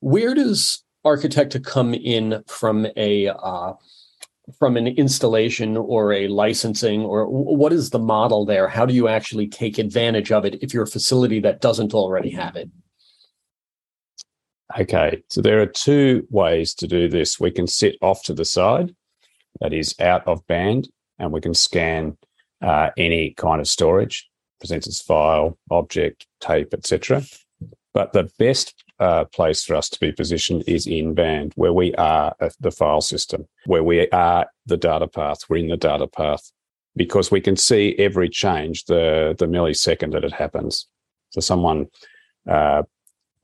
Where 0.00 0.34
does 0.34 0.82
Arcitecta 1.06 1.64
come 1.64 1.94
in 1.94 2.42
from 2.48 2.86
a 2.96 3.28
uh, 3.28 3.74
from 4.58 4.76
an 4.76 4.86
installation 4.86 5.76
or 5.76 6.12
a 6.12 6.28
licensing 6.28 7.00
or 7.00 7.26
what 7.26 7.72
is 7.72 7.90
the 7.90 7.98
model 7.98 8.44
there 8.44 8.68
how 8.68 8.84
do 8.84 8.92
you 8.92 9.08
actually 9.08 9.46
take 9.46 9.78
advantage 9.78 10.30
of 10.30 10.44
it 10.44 10.62
if 10.62 10.74
you're 10.74 10.82
a 10.84 10.86
facility 10.86 11.40
that 11.40 11.62
doesn't 11.62 11.94
already 11.94 12.30
have 12.30 12.54
it 12.54 12.68
Okay, 14.78 15.22
so 15.28 15.40
there 15.40 15.60
are 15.60 15.66
two 15.66 16.26
ways 16.30 16.74
to 16.74 16.88
do 16.88 17.08
this. 17.08 17.38
We 17.38 17.52
can 17.52 17.66
sit 17.66 17.96
off 18.02 18.24
to 18.24 18.34
the 18.34 18.44
side, 18.44 18.94
that 19.60 19.72
is 19.72 19.94
out 20.00 20.26
of 20.26 20.46
band, 20.46 20.88
and 21.18 21.32
we 21.32 21.40
can 21.40 21.54
scan 21.54 22.16
uh, 22.60 22.90
any 22.96 23.34
kind 23.34 23.60
of 23.60 23.68
storage, 23.68 24.28
presents 24.58 24.88
as 24.88 25.00
file, 25.00 25.58
object, 25.70 26.26
tape, 26.40 26.74
etc. 26.74 27.22
But 27.92 28.12
the 28.12 28.30
best 28.38 28.83
uh, 29.00 29.24
place 29.26 29.64
for 29.64 29.74
us 29.74 29.88
to 29.90 30.00
be 30.00 30.12
positioned 30.12 30.64
is 30.66 30.86
in 30.86 31.14
band, 31.14 31.52
where 31.56 31.72
we 31.72 31.94
are 31.94 32.34
the 32.60 32.70
file 32.70 33.00
system, 33.00 33.46
where 33.66 33.82
we 33.82 34.08
are 34.10 34.46
the 34.66 34.76
data 34.76 35.08
path. 35.08 35.38
We're 35.48 35.58
in 35.58 35.68
the 35.68 35.76
data 35.76 36.06
path 36.06 36.50
because 36.96 37.30
we 37.30 37.40
can 37.40 37.56
see 37.56 37.96
every 37.98 38.28
change 38.28 38.84
the 38.84 39.34
the 39.38 39.46
millisecond 39.46 40.12
that 40.12 40.24
it 40.24 40.32
happens. 40.32 40.86
So 41.30 41.40
someone 41.40 41.88
uh, 42.48 42.84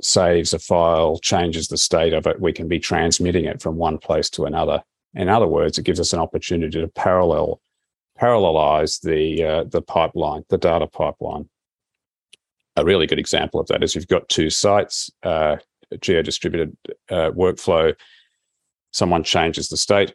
saves 0.00 0.52
a 0.52 0.59
file, 0.59 1.19
changes 1.19 1.69
the 1.69 1.76
state 1.76 2.12
of 2.12 2.26
it, 2.26 2.40
we 2.40 2.52
can 2.52 2.69
be 2.69 2.78
transmitting 2.78 3.45
it 3.45 3.61
from 3.61 3.76
one 3.76 3.99
place 3.99 4.30
to 4.30 4.45
another. 4.45 4.83
In 5.14 5.28
other 5.28 5.47
words, 5.47 5.78
it 5.78 5.85
gives 5.85 6.00
us 6.00 6.12
an 6.12 6.21
opportunity 6.21 6.80
to 6.80 6.88
parallel 6.88 7.61
parallelize 8.21 9.00
the 9.00 9.45
uh, 9.45 9.64
the 9.64 9.83
pipeline, 9.83 10.45
the 10.49 10.59
data 10.59 10.87
pipeline. 10.87 11.49
A 12.76 12.84
really 12.84 13.06
good 13.06 13.18
example 13.18 13.60
of 13.60 13.66
that 13.68 13.82
is 13.82 13.94
you've 13.94 14.08
got 14.08 14.28
two 14.28 14.50
sites, 14.50 15.10
uh, 15.22 15.56
geo-distributed 16.00 16.76
uh, 17.10 17.30
workflow. 17.32 17.94
Someone 18.92 19.24
changes 19.24 19.68
the 19.68 19.76
state, 19.76 20.14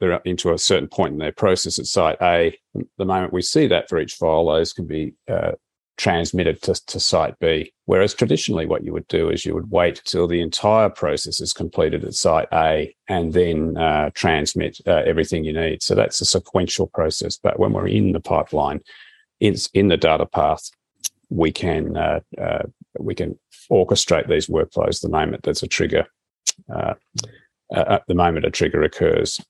they're 0.00 0.20
into 0.24 0.52
a 0.52 0.58
certain 0.58 0.88
point 0.88 1.12
in 1.12 1.18
their 1.18 1.32
process 1.32 1.78
at 1.78 1.86
site 1.86 2.18
A. 2.20 2.58
The 2.98 3.04
moment 3.04 3.32
we 3.32 3.42
see 3.42 3.66
that 3.68 3.88
for 3.88 3.98
each 3.98 4.14
file, 4.14 4.46
those 4.46 4.72
can 4.72 4.86
be 4.86 5.14
uh, 5.28 5.52
transmitted 5.96 6.60
to, 6.62 6.74
to 6.86 6.98
site 6.98 7.38
B. 7.38 7.72
Whereas 7.86 8.12
traditionally, 8.12 8.66
what 8.66 8.84
you 8.84 8.92
would 8.92 9.06
do 9.08 9.30
is 9.30 9.44
you 9.44 9.54
would 9.54 9.70
wait 9.70 10.02
till 10.04 10.26
the 10.26 10.40
entire 10.40 10.88
process 10.88 11.40
is 11.40 11.52
completed 11.52 12.04
at 12.04 12.14
site 12.14 12.48
A 12.52 12.94
and 13.08 13.32
then 13.32 13.76
uh, 13.76 14.10
transmit 14.14 14.78
uh, 14.86 15.02
everything 15.06 15.44
you 15.44 15.52
need. 15.52 15.82
So 15.82 15.94
that's 15.94 16.20
a 16.20 16.24
sequential 16.26 16.88
process. 16.88 17.36
But 17.36 17.58
when 17.60 17.72
we're 17.72 17.88
in 17.88 18.12
the 18.12 18.20
pipeline, 18.20 18.80
it's 19.40 19.68
in 19.68 19.88
the 19.88 19.96
data 19.96 20.26
path, 20.26 20.70
we 21.34 21.50
can 21.50 21.96
uh, 21.96 22.20
uh 22.40 22.62
we 23.00 23.14
can 23.14 23.38
orchestrate 23.70 24.28
these 24.28 24.46
workflows 24.46 25.00
the 25.00 25.08
moment 25.08 25.42
there's 25.42 25.62
a 25.62 25.68
trigger. 25.68 26.06
Uh, 26.72 26.94
uh, 27.74 27.84
at 27.88 28.02
the 28.06 28.14
moment 28.14 28.46
a 28.46 28.50
trigger 28.50 28.82
occurs. 28.82 29.40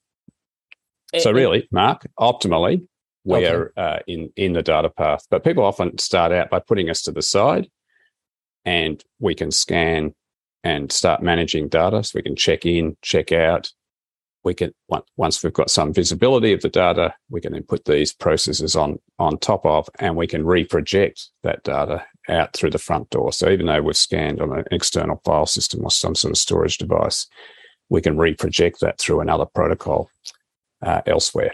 So 1.19 1.31
really, 1.31 1.69
Mark, 1.71 2.07
optimally, 2.19 2.87
we 3.25 3.38
okay. 3.38 3.55
are 3.55 3.73
uh, 3.76 3.99
in 4.07 4.33
in 4.37 4.53
the 4.53 4.62
data 4.62 4.91
path. 4.91 5.25
But 5.31 5.45
people 5.45 5.64
often 5.64 5.99
start 5.99 6.33
out 6.33 6.50
by 6.50 6.59
putting 6.59 6.91
us 6.91 7.03
to 7.03 7.12
the 7.12 7.23
side, 7.23 7.69
and 8.64 9.03
we 9.21 9.35
can 9.35 9.50
scan 9.50 10.14
and 10.64 10.91
start 10.91 11.23
managing 11.23 11.69
data. 11.69 12.03
So 12.03 12.12
we 12.17 12.23
can 12.23 12.37
check 12.37 12.67
in, 12.67 12.97
check 13.03 13.31
out. 13.31 13.71
We 14.44 14.54
can 14.54 14.72
once 15.16 15.42
we've 15.42 15.52
got 15.52 15.70
some 15.70 15.92
visibility 15.92 16.52
of 16.52 16.60
the 16.60 16.68
data, 16.68 17.14
we 17.30 17.40
can 17.40 17.52
then 17.52 17.62
put 17.62 17.86
these 17.86 18.12
processes 18.12 18.76
on 18.76 18.98
on 19.18 19.38
top 19.38 19.64
of, 19.64 19.88
and 19.98 20.16
we 20.16 20.26
can 20.26 20.44
reproject 20.44 21.28
that 21.42 21.62
data 21.64 22.04
out 22.28 22.52
through 22.52 22.70
the 22.70 22.78
front 22.78 23.10
door. 23.10 23.32
So 23.32 23.48
even 23.48 23.66
though 23.66 23.82
we've 23.82 23.96
scanned 23.96 24.40
on 24.40 24.56
an 24.56 24.64
external 24.70 25.20
file 25.24 25.46
system 25.46 25.84
or 25.84 25.90
some 25.90 26.14
sort 26.14 26.32
of 26.32 26.38
storage 26.38 26.78
device, 26.78 27.26
we 27.88 28.00
can 28.00 28.16
reproject 28.16 28.78
that 28.78 28.98
through 28.98 29.20
another 29.20 29.46
protocol 29.46 30.10
uh, 30.82 31.02
elsewhere. 31.06 31.52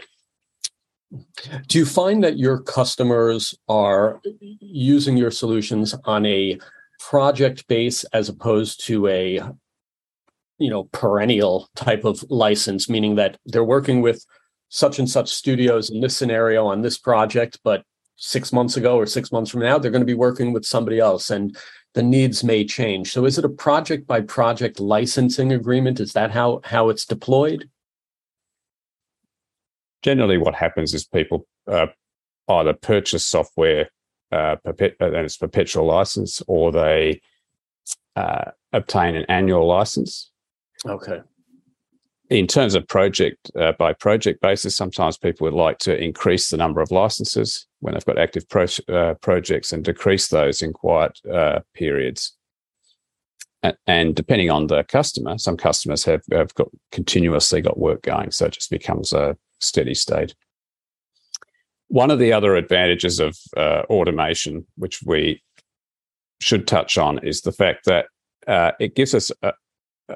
Do 1.67 1.77
you 1.77 1.85
find 1.85 2.23
that 2.23 2.37
your 2.37 2.59
customers 2.59 3.53
are 3.67 4.21
using 4.39 5.17
your 5.17 5.31
solutions 5.31 5.93
on 6.05 6.25
a 6.25 6.57
project 6.99 7.67
base 7.67 8.03
as 8.13 8.29
opposed 8.29 8.85
to 8.85 9.07
a 9.07 9.41
you 10.61 10.69
know 10.69 10.85
perennial 10.91 11.69
type 11.75 12.05
of 12.05 12.23
license 12.29 12.89
meaning 12.89 13.15
that 13.15 13.37
they're 13.45 13.63
working 13.63 14.01
with 14.01 14.25
such 14.69 14.99
and 14.99 15.09
such 15.09 15.29
studios 15.29 15.89
in 15.89 15.99
this 16.01 16.15
scenario 16.15 16.65
on 16.65 16.81
this 16.81 16.97
project 16.97 17.59
but 17.63 17.83
6 18.17 18.53
months 18.53 18.77
ago 18.77 18.97
or 18.97 19.05
6 19.05 19.31
months 19.31 19.51
from 19.51 19.61
now 19.61 19.77
they're 19.77 19.91
going 19.91 20.07
to 20.07 20.15
be 20.15 20.25
working 20.27 20.53
with 20.53 20.65
somebody 20.65 20.99
else 20.99 21.29
and 21.29 21.57
the 21.93 22.03
needs 22.03 22.43
may 22.43 22.65
change. 22.65 23.11
So 23.11 23.25
is 23.25 23.37
it 23.37 23.45
a 23.45 23.49
project 23.49 24.07
by 24.07 24.21
project 24.21 24.79
licensing 24.79 25.51
agreement? 25.51 25.99
Is 25.99 26.13
that 26.13 26.31
how 26.31 26.61
how 26.63 26.89
it's 26.89 27.05
deployed? 27.05 27.69
Generally 30.01 30.37
what 30.39 30.55
happens 30.55 30.93
is 30.93 31.05
people 31.05 31.45
uh, 31.67 31.87
either 32.47 32.73
purchase 32.73 33.25
software 33.25 33.89
uh, 34.31 34.55
perpet- 34.63 34.95
uh, 35.01 35.07
and 35.07 35.25
it's 35.25 35.37
perpetual 35.37 35.85
license 35.85 36.41
or 36.47 36.71
they 36.71 37.21
uh, 38.15 38.51
obtain 38.71 39.15
an 39.15 39.25
annual 39.27 39.67
license. 39.67 40.30
Okay. 40.87 41.21
In 42.29 42.47
terms 42.47 42.75
of 42.75 42.87
project 42.87 43.51
uh, 43.59 43.73
by 43.73 43.91
project 43.93 44.41
basis, 44.41 44.75
sometimes 44.75 45.17
people 45.17 45.45
would 45.45 45.53
like 45.53 45.79
to 45.79 46.01
increase 46.01 46.49
the 46.49 46.57
number 46.57 46.81
of 46.81 46.89
licenses 46.89 47.67
when 47.79 47.93
they've 47.93 48.05
got 48.05 48.17
active 48.17 48.47
pro- 48.47 48.67
uh, 48.87 49.15
projects 49.15 49.73
and 49.73 49.83
decrease 49.83 50.29
those 50.29 50.61
in 50.61 50.71
quiet 50.71 51.19
periods. 51.73 52.37
And, 53.63 53.75
and 53.85 54.15
depending 54.15 54.49
on 54.49 54.67
the 54.67 54.83
customer, 54.83 55.37
some 55.37 55.57
customers 55.57 56.03
have, 56.05 56.23
have 56.31 56.53
got 56.55 56.69
continuously 56.91 57.61
got 57.61 57.77
work 57.77 58.01
going, 58.01 58.31
so 58.31 58.45
it 58.45 58.53
just 58.53 58.69
becomes 58.69 59.13
a 59.13 59.37
steady 59.59 59.93
state. 59.93 60.33
One 61.89 62.09
of 62.09 62.19
the 62.19 62.33
other 62.33 62.55
advantages 62.55 63.19
of 63.19 63.37
uh, 63.57 63.83
automation, 63.89 64.65
which 64.77 65.03
we 65.03 65.43
should 66.39 66.65
touch 66.65 66.97
on, 66.97 67.19
is 67.19 67.41
the 67.41 67.51
fact 67.51 67.85
that 67.85 68.05
uh, 68.47 68.71
it 68.79 68.95
gives 68.95 69.13
us 69.13 69.31
a, 69.43 69.51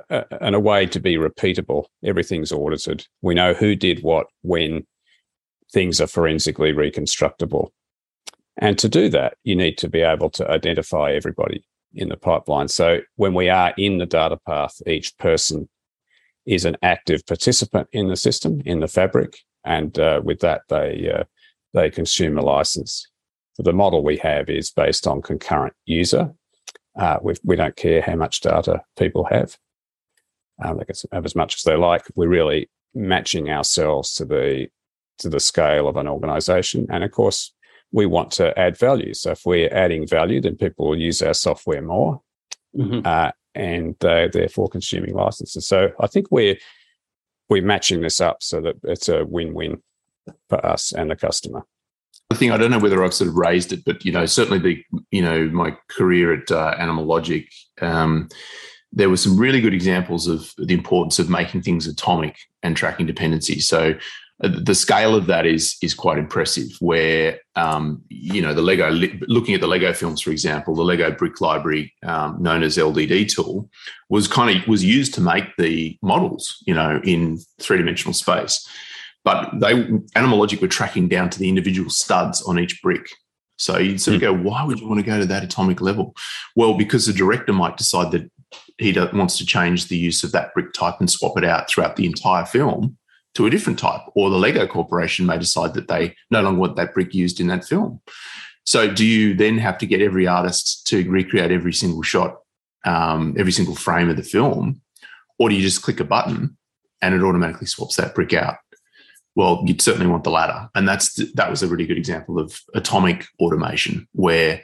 a, 0.10 0.25
a, 0.54 0.60
way 0.60 0.86
to 0.88 1.00
be 1.00 1.16
repeatable. 1.16 1.86
Everything's 2.04 2.52
audited. 2.52 3.08
We 3.22 3.34
know 3.34 3.54
who 3.54 3.75
did 3.75 4.04
what 4.04 4.28
when 4.42 4.86
things 5.72 6.00
are 6.00 6.08
forensically 6.08 6.74
reconstructable. 6.74 7.70
And 8.58 8.78
to 8.80 8.88
do 8.88 9.10
that, 9.10 9.38
you 9.44 9.56
need 9.56 9.78
to 9.80 9.90
be 9.90 10.02
able 10.02 10.30
to 10.32 10.50
identify 10.50 11.12
everybody 11.12 11.66
in 11.94 12.10
the 12.10 12.18
pipeline. 12.18 12.68
So 12.68 13.00
when 13.16 13.34
we 13.34 13.50
are 13.50 13.74
in 13.78 13.98
the 13.98 14.06
data 14.06 14.38
path, 14.46 14.82
each 14.88 15.18
person 15.18 15.70
is 16.46 16.66
an 16.66 16.78
active 16.82 17.25
participant 17.25 17.88
in 17.92 18.08
the 18.08 18.16
system, 18.16 18.62
in 18.66 18.80
the 18.80 18.88
fabric. 18.88 19.38
and 19.64 19.98
uh, 19.98 20.22
with 20.24 20.40
that 20.42 20.62
they 20.70 21.12
uh, 21.12 21.24
they 21.74 21.90
consume 21.90 22.38
a 22.38 22.42
license. 22.42 23.08
So 23.54 23.64
the 23.64 23.74
model 23.74 24.04
we 24.04 24.18
have 24.18 24.50
is 24.50 24.72
based 24.72 25.08
on 25.08 25.22
concurrent 25.22 25.74
user. 25.86 26.34
Uh, 26.98 27.18
we 27.44 27.56
don't 27.56 27.75
care 27.75 28.02
how 28.02 28.16
much 28.16 28.42
data 28.42 28.82
people 28.98 29.25
have; 29.32 29.58
um, 30.64 30.78
they 30.78 30.86
can 30.86 30.96
have 31.12 31.26
as 31.26 31.36
much 31.36 31.56
as 31.56 31.64
they 31.64 31.76
like. 31.76 32.04
We're 32.16 32.28
really 32.28 32.70
matching 32.94 33.50
ourselves 33.50 34.14
to 34.16 34.26
the 34.26 34.68
to 35.20 35.30
the 35.30 35.40
scale 35.40 35.88
of 35.88 35.96
an 35.96 36.08
organization, 36.08 36.88
and 36.90 37.04
of 37.04 37.12
course, 37.12 37.54
we 37.92 38.06
want 38.06 38.32
to 38.32 38.58
add 38.60 38.78
value. 38.78 39.14
So 39.14 39.32
if 39.32 39.46
we're 39.46 39.74
adding 39.74 40.08
value, 40.08 40.42
then 40.42 40.58
people 40.58 40.90
will 40.90 41.00
use 41.00 41.22
our 41.22 41.34
software 41.34 41.82
more. 41.82 42.22
Mm-hmm. 42.76 43.02
Uh, 43.06 43.32
and 43.56 43.96
they're 44.02 44.28
therefore 44.28 44.68
consuming 44.68 45.16
licenses. 45.16 45.66
So 45.66 45.92
I 46.00 46.08
think 46.08 46.28
we're 46.30 46.58
we're 47.50 47.64
matching 47.64 48.02
this 48.02 48.20
up 48.20 48.38
so 48.42 48.60
that 48.62 48.76
it's 48.84 49.08
a 49.08 49.24
win-win 49.24 49.82
for 50.50 50.64
us 50.66 50.92
and 50.92 51.12
the 51.12 51.16
customer. 51.16 51.64
The 52.30 52.36
thing 52.36 52.52
I 52.52 52.58
don't 52.58 52.72
know 52.72 52.80
whether 52.80 53.04
I've 53.04 53.14
sort 53.14 53.30
of 53.30 53.36
raised 53.36 53.72
it, 53.72 53.86
but 53.86 54.04
you 54.04 54.12
know, 54.12 54.26
certainly 54.26 54.60
the 54.60 54.84
you 55.12 55.22
know 55.22 55.48
my 55.50 55.78
career 55.90 56.34
at 56.34 56.52
uh, 56.52 56.76
Animal 56.78 57.06
Logic, 57.06 57.48
um, 57.82 58.30
there 58.96 59.10
were 59.10 59.18
some 59.18 59.38
really 59.38 59.62
good 59.62 59.74
examples 59.74 60.28
of 60.28 60.52
the 60.58 60.74
importance 60.74 61.20
of 61.20 61.30
making 61.30 61.62
things 61.62 61.86
atomic 61.86 62.38
and 62.64 62.75
tracking 62.75 63.06
dependency. 63.06 63.60
So 63.60 63.96
uh, 64.44 64.50
the 64.64 64.75
scale 64.75 65.16
of 65.16 65.28
that 65.28 65.46
is 65.46 65.78
is 65.82 65.94
quite 65.94 66.18
impressive. 66.18 66.68
Where 66.80 67.40
um, 67.56 68.02
you 68.10 68.42
know 68.42 68.54
the 68.54 68.62
Lego, 68.62 68.90
looking 69.28 69.54
at 69.54 69.62
the 69.62 69.68
Lego 69.68 69.94
films, 69.94 70.22
for 70.22 70.32
example, 70.32 70.75
the 70.75 70.84
Lego 70.84 71.12
Brick 71.12 71.40
Library, 71.40 71.94
um, 72.04 72.42
known 72.42 72.64
as 72.64 72.78
LDD 72.78 73.34
tool, 73.34 73.70
was 74.10 74.28
kind 74.28 74.58
of 74.58 74.68
was 74.68 74.84
used 74.84 75.14
to 75.16 75.22
make 75.22 75.46
the 75.58 75.98
models, 76.02 76.58
you 76.66 76.74
know, 76.74 77.00
in 77.04 77.38
three 77.62 77.78
dimensional 77.78 78.14
space. 78.14 78.68
But 79.24 79.52
they 79.60 79.88
Animal 80.16 80.40
Logic 80.40 80.62
were 80.62 80.68
tracking 80.68 81.08
down 81.08 81.30
to 81.30 81.40
the 81.40 81.50
individual 81.50 81.90
studs 81.90 82.42
on 82.42 82.60
each 82.60 82.82
brick. 82.82 83.08
So 83.58 83.78
you'd 83.78 84.02
sort 84.02 84.16
of 84.16 84.22
hmm. 84.22 84.44
go, 84.44 84.50
why 84.50 84.64
would 84.64 84.80
you 84.80 84.88
want 84.88 85.00
to 85.00 85.06
go 85.06 85.18
to 85.18 85.25
that 85.28 85.44
atomic 85.44 85.80
level? 85.80 86.14
Well, 86.56 86.78
because 86.78 87.06
the 87.06 87.14
director 87.14 87.54
might 87.54 87.78
decide 87.78 88.12
that 88.12 88.30
he 88.77 88.94
wants 89.13 89.38
to 89.38 89.46
change 89.46 89.88
the 89.88 89.98
use 89.98 90.24
of 90.24 90.32
that 90.34 90.53
brick 90.53 90.74
type 90.74 90.96
and 91.00 91.10
swap 91.10 91.38
it 91.38 91.46
out 91.46 91.70
throughout 91.70 91.96
the 91.96 92.05
entire 92.05 92.46
film 92.46 92.98
to 93.36 93.46
a 93.46 93.50
different 93.50 93.77
type, 93.77 94.01
or 94.15 94.29
the 94.29 94.38
Lego 94.38 94.65
Corporation 94.65 95.25
may 95.25 95.38
decide 95.38 95.74
that 95.74 95.88
they 95.88 96.15
no 96.32 96.41
longer 96.41 96.60
want 96.60 96.75
that 96.77 96.94
brick 96.94 97.13
used 97.13 97.39
in 97.39 97.48
that 97.48 97.65
film. 97.65 98.01
So, 98.65 98.91
do 98.91 99.05
you 99.05 99.36
then 99.36 99.58
have 99.60 99.77
to 99.79 99.86
get 99.86 100.01
every 100.01 100.25
artist 100.25 100.88
to 100.88 101.10
recreate 101.10 101.51
every 101.51 101.74
single 101.74 102.01
shot, 102.01 102.38
um, 102.86 103.36
every 103.38 103.51
single 103.51 103.75
frame 103.75 104.10
of 104.10 104.17
the 104.17 104.24
film, 104.24 104.82
or 105.38 105.50
do 105.50 105.55
you 105.55 105.62
just 105.62 105.84
click 105.84 106.00
a 106.00 106.05
button 106.05 106.58
and 107.01 107.13
it 107.13 107.22
automatically 107.22 107.67
swaps 107.67 107.98
that 107.98 108.15
brick 108.15 108.34
out? 108.34 108.55
Well, 109.36 109.63
you'd 109.65 109.82
certainly 109.82 110.08
want 110.08 110.24
the 110.24 110.32
latter, 110.32 110.70
and 110.75 110.88
that's 110.88 111.15
that 111.34 111.50
was 111.50 111.62
a 111.62 111.67
really 111.67 111.86
good 111.86 111.98
example 111.98 112.39
of 112.39 112.60
atomic 112.74 113.25
automation 113.39 114.08
where 114.13 114.63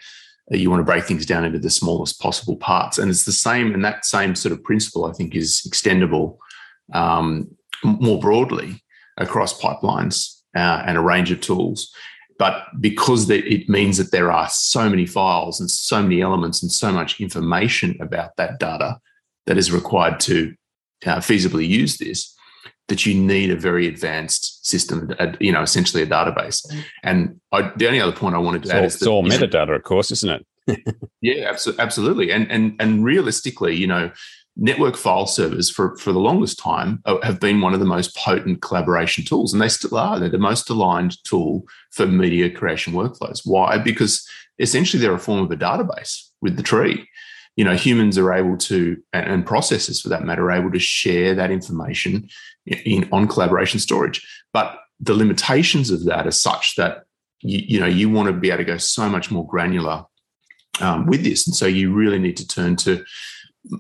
you 0.50 0.70
want 0.70 0.82
to 0.82 0.86
break 0.86 1.06
things 1.06 1.26
down 1.26 1.46
into 1.46 1.60
the 1.60 1.70
smallest 1.70 2.20
possible 2.20 2.58
parts, 2.58 2.98
and 2.98 3.10
it's 3.10 3.26
the 3.26 3.32
same. 3.32 3.74
And 3.74 3.86
that 3.86 4.06
same 4.06 4.36
sort 4.36 4.52
of 4.52 4.64
principle, 4.64 5.06
I 5.06 5.14
think, 5.14 5.36
is 5.36 5.62
extendable 5.68 6.38
um, 6.94 7.50
more 7.84 8.20
broadly 8.20 8.84
across 9.18 9.60
pipelines 9.60 10.42
uh, 10.56 10.84
and 10.86 10.98
a 10.98 11.02
range 11.02 11.32
of 11.32 11.42
tools. 11.42 11.94
But 12.38 12.66
because 12.80 13.30
it 13.30 13.70
means 13.70 13.98
that 13.98 14.12
there 14.12 14.32
are 14.32 14.50
so 14.50 14.90
many 14.90 15.06
files 15.06 15.60
and 15.60 15.70
so 15.70 16.02
many 16.02 16.22
elements 16.22 16.64
and 16.64 16.72
so 16.72 16.92
much 16.92 17.20
information 17.22 17.96
about 18.02 18.36
that 18.38 18.60
data 18.60 19.00
that 19.46 19.58
is 19.58 19.72
required 19.72 20.20
to 20.22 20.56
uh, 21.06 21.18
feasibly 21.18 21.68
use 21.68 21.98
this, 21.98 22.36
that 22.88 23.06
you 23.06 23.14
need 23.16 23.52
a 23.52 23.56
very 23.56 23.88
advanced 23.88 24.66
system, 24.68 25.14
you 25.40 25.52
know, 25.52 25.62
essentially 25.62 26.04
a 26.04 26.08
database. 26.08 26.66
And 27.04 27.40
I, 27.52 27.72
the 27.76 27.88
only 27.88 28.02
other 28.02 28.12
point 28.12 28.36
I 28.36 28.40
wanted 28.40 28.64
to 28.64 28.70
it's 28.70 28.74
add 28.74 28.80
all, 28.80 28.86
is 28.86 28.94
that, 28.94 29.02
it's 29.02 29.08
all 29.08 29.24
metadata, 29.24 29.76
of 29.76 29.84
course, 29.84 30.12
isn't 30.12 30.30
it? 30.30 30.46
yeah, 31.22 31.56
absolutely. 31.80 32.32
And 32.32 32.50
and 32.52 32.76
and 32.80 33.04
realistically, 33.04 33.76
you 33.76 33.88
know, 33.88 34.12
network 34.56 34.98
file 34.98 35.26
servers 35.26 35.70
for, 35.70 35.98
for 35.98 36.12
the 36.12 36.20
longest 36.20 36.60
time 36.60 37.02
uh, 37.06 37.18
have 37.24 37.40
been 37.40 37.62
one 37.62 37.74
of 37.74 37.80
the 37.80 37.86
most 37.86 38.16
potent 38.16 38.62
collaboration 38.62 39.24
tools, 39.24 39.54
and 39.54 39.62
they 39.62 39.70
still 39.70 39.98
are. 39.98 40.20
They're 40.20 40.30
the 40.30 40.38
most 40.38 40.70
aligned 40.70 41.24
tool 41.24 41.66
for 41.92 42.06
media 42.06 42.50
creation 42.50 42.94
workflows. 42.94 43.42
Why? 43.46 43.78
Because 43.78 44.28
essentially 44.60 45.02
they're 45.02 45.14
a 45.14 45.20
form 45.20 45.44
of 45.44 45.52
a 45.52 45.58
database 45.58 46.30
with 46.42 46.58
the 46.58 46.64
tree. 46.64 47.08
You 47.56 47.66
know, 47.66 47.76
humans 47.76 48.18
are 48.18 48.34
able 48.34 48.58
to, 48.58 48.98
and 49.12 49.46
processes 49.46 50.02
for 50.02 50.10
that 50.10 50.24
matter, 50.24 50.46
are 50.46 50.52
able 50.52 50.72
to 50.72 50.80
share 50.80 51.36
that 51.36 51.52
information 51.52 52.30
in 52.66 53.08
on 53.12 53.28
collaboration 53.28 53.80
storage. 53.80 54.26
But 54.54 54.78
the 55.00 55.14
limitations 55.14 55.90
of 55.90 56.06
that 56.06 56.28
are 56.28 56.32
such 56.32 56.76
that 56.76 57.04
you, 57.42 57.60
you 57.60 57.80
know 57.80 57.88
you 57.88 58.10
want 58.10 58.28
to 58.28 58.34
be 58.34 58.50
able 58.50 58.60
to 58.60 58.66
go 58.66 58.78
so 58.78 59.10
much 59.10 59.32
more 59.32 59.48
granular 59.48 60.06
um, 60.80 61.08
with 61.08 61.24
this, 61.24 61.48
and 61.48 61.56
so 61.56 61.66
you 61.66 61.94
really 61.94 62.20
need 62.20 62.38
to 62.38 62.48
turn 62.48 62.76
to 62.78 63.04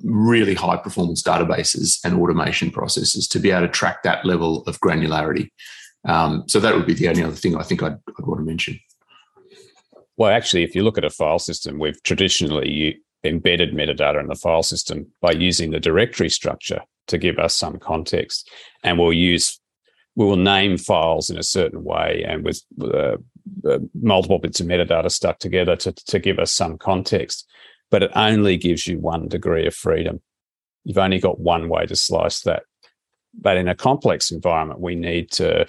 really 0.04 0.54
high 0.54 0.78
performance 0.78 1.24
databases 1.24 2.00
and 2.04 2.20
automation 2.20 2.70
processes 2.70 3.28
to 3.28 3.39
be 3.39 3.52
able 3.52 3.62
to 3.62 3.67
track 3.67 4.04
that 4.04 4.26
level 4.26 4.63
of 4.63 4.80
granularity. 4.80 5.50
Um, 6.06 6.44
so 6.48 6.60
that 6.60 6.76
would 6.76 6.86
be 6.86 6.94
the 6.94 7.08
only 7.08 7.24
other 7.24 7.36
thing 7.36 7.56
I 7.56 7.63
think 7.63 7.82
I'd, 7.84 7.94
I'd, 7.94 8.26
want 8.26 8.39
to 8.39 8.46
mention. 8.46 8.80
Well, 10.17 10.32
actually, 10.32 10.63
if 10.63 10.76
you 10.76 10.84
look 10.84 10.98
at 10.98 11.06
a 11.06 11.10
file 11.10 11.39
system, 11.39 11.80
we've 11.80 12.02
traditionally 12.04 13.02
embedded 13.24 13.74
metadata 13.74 14.20
in 14.20 14.28
the 14.28 14.36
file 14.36 14.63
system 14.63 15.08
by 15.22 15.32
using 15.32 15.72
the 15.72 15.80
directory 15.80 16.30
structure 16.30 16.82
to 17.12 17.17
give 17.17 17.39
us 17.39 17.56
some 17.56 17.80
context, 17.80 18.50
and 18.84 18.97
we'll 18.97 19.13
use 19.13 19.60
we 20.15 20.26
will 20.26 20.36
name 20.36 20.78
files 20.78 21.30
in 21.30 21.38
a 21.38 21.43
certain 21.43 21.86
way 21.86 22.26
and 22.28 22.43
with 22.43 22.62
uh, 22.82 23.15
uh, 23.65 23.80
multiple 23.93 24.39
bits 24.39 24.60
of 24.60 24.67
metadata 24.67 25.10
stuck 25.10 25.39
together 25.39 25.74
to, 25.78 25.93
to 25.93 26.19
give 26.19 26.38
us 26.38 26.52
some 26.52 26.78
context 26.78 27.47
but 27.91 28.02
it 28.02 28.12
only 28.15 28.58
gives 28.58 28.88
you 28.88 28.97
one 28.97 29.28
degree 29.28 29.67
of 29.67 29.76
freedom. 29.76 30.21
You've 30.86 30.97
only 30.97 31.19
got 31.19 31.39
one 31.39 31.69
way 31.69 31.86
to 31.86 31.95
slice 31.95 32.41
that. 32.41 32.63
But 33.39 33.58
in 33.58 33.67
a 33.67 33.76
complex 33.76 34.32
environment, 34.32 34.80
we 34.80 34.95
need 34.95 35.30
to 35.34 35.67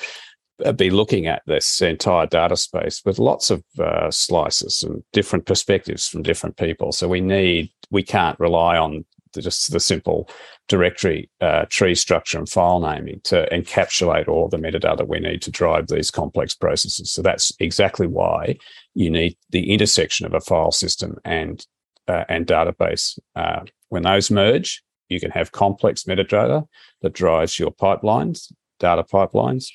uh, 0.64 0.72
be 0.72 0.90
looking 0.90 1.26
at 1.26 1.42
this 1.46 1.82
entire 1.82 2.26
data 2.26 2.56
space 2.56 3.02
with 3.04 3.18
lots 3.18 3.50
of 3.50 3.62
uh, 3.78 4.10
slices 4.10 4.82
and 4.82 5.02
different 5.12 5.46
perspectives 5.46 6.08
from 6.08 6.22
different 6.22 6.56
people. 6.56 6.92
So 6.92 7.08
we 7.08 7.20
need, 7.20 7.70
we 7.90 8.02
can't 8.02 8.38
rely 8.40 8.78
on 8.78 9.04
just 9.40 9.72
the 9.72 9.80
simple 9.80 10.28
directory 10.68 11.30
uh, 11.40 11.64
tree 11.68 11.94
structure 11.94 12.38
and 12.38 12.48
file 12.48 12.80
naming 12.80 13.20
to 13.24 13.48
encapsulate 13.50 14.28
all 14.28 14.48
the 14.48 14.56
metadata 14.56 15.06
we 15.06 15.20
need 15.20 15.42
to 15.42 15.50
drive 15.50 15.88
these 15.88 16.10
complex 16.10 16.54
processes. 16.54 17.10
So 17.10 17.22
that's 17.22 17.52
exactly 17.60 18.06
why 18.06 18.56
you 18.94 19.10
need 19.10 19.36
the 19.50 19.72
intersection 19.72 20.26
of 20.26 20.34
a 20.34 20.40
file 20.40 20.72
system 20.72 21.16
and 21.24 21.64
uh, 22.08 22.24
and 22.28 22.46
database. 22.46 23.18
Uh, 23.36 23.60
when 23.88 24.02
those 24.02 24.30
merge, 24.30 24.82
you 25.08 25.20
can 25.20 25.30
have 25.30 25.52
complex 25.52 26.04
metadata 26.04 26.66
that 27.02 27.12
drives 27.12 27.58
your 27.58 27.70
pipelines, 27.70 28.52
data 28.78 29.04
pipelines, 29.04 29.68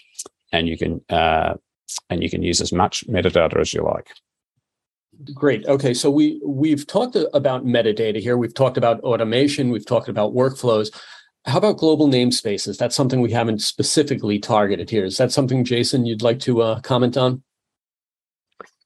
and 0.51 0.67
you 0.67 0.77
can 0.77 1.01
uh, 1.09 1.53
and 2.09 2.21
you 2.21 2.29
can 2.29 2.43
use 2.43 2.61
as 2.61 2.73
much 2.73 3.05
metadata 3.07 3.59
as 3.59 3.73
you 3.73 3.83
like. 3.83 4.09
Great. 5.33 5.65
Okay, 5.65 5.93
so 5.93 6.11
we 6.11 6.39
we've 6.45 6.85
talked 6.85 7.15
about 7.33 7.65
metadata 7.65 8.19
here. 8.19 8.37
We've 8.37 8.53
talked 8.53 8.77
about 8.77 8.99
automation. 9.01 9.69
We've 9.69 9.85
talked 9.85 10.09
about 10.09 10.33
workflows. 10.33 10.95
How 11.45 11.57
about 11.57 11.77
global 11.77 12.07
namespaces? 12.07 12.77
That's 12.77 12.95
something 12.95 13.21
we 13.21 13.31
haven't 13.31 13.61
specifically 13.61 14.37
targeted 14.37 14.89
here. 14.89 15.05
Is 15.05 15.17
that 15.17 15.31
something, 15.31 15.63
Jason, 15.63 16.05
you'd 16.05 16.21
like 16.21 16.39
to 16.41 16.61
uh, 16.61 16.81
comment 16.81 17.15
on? 17.15 17.41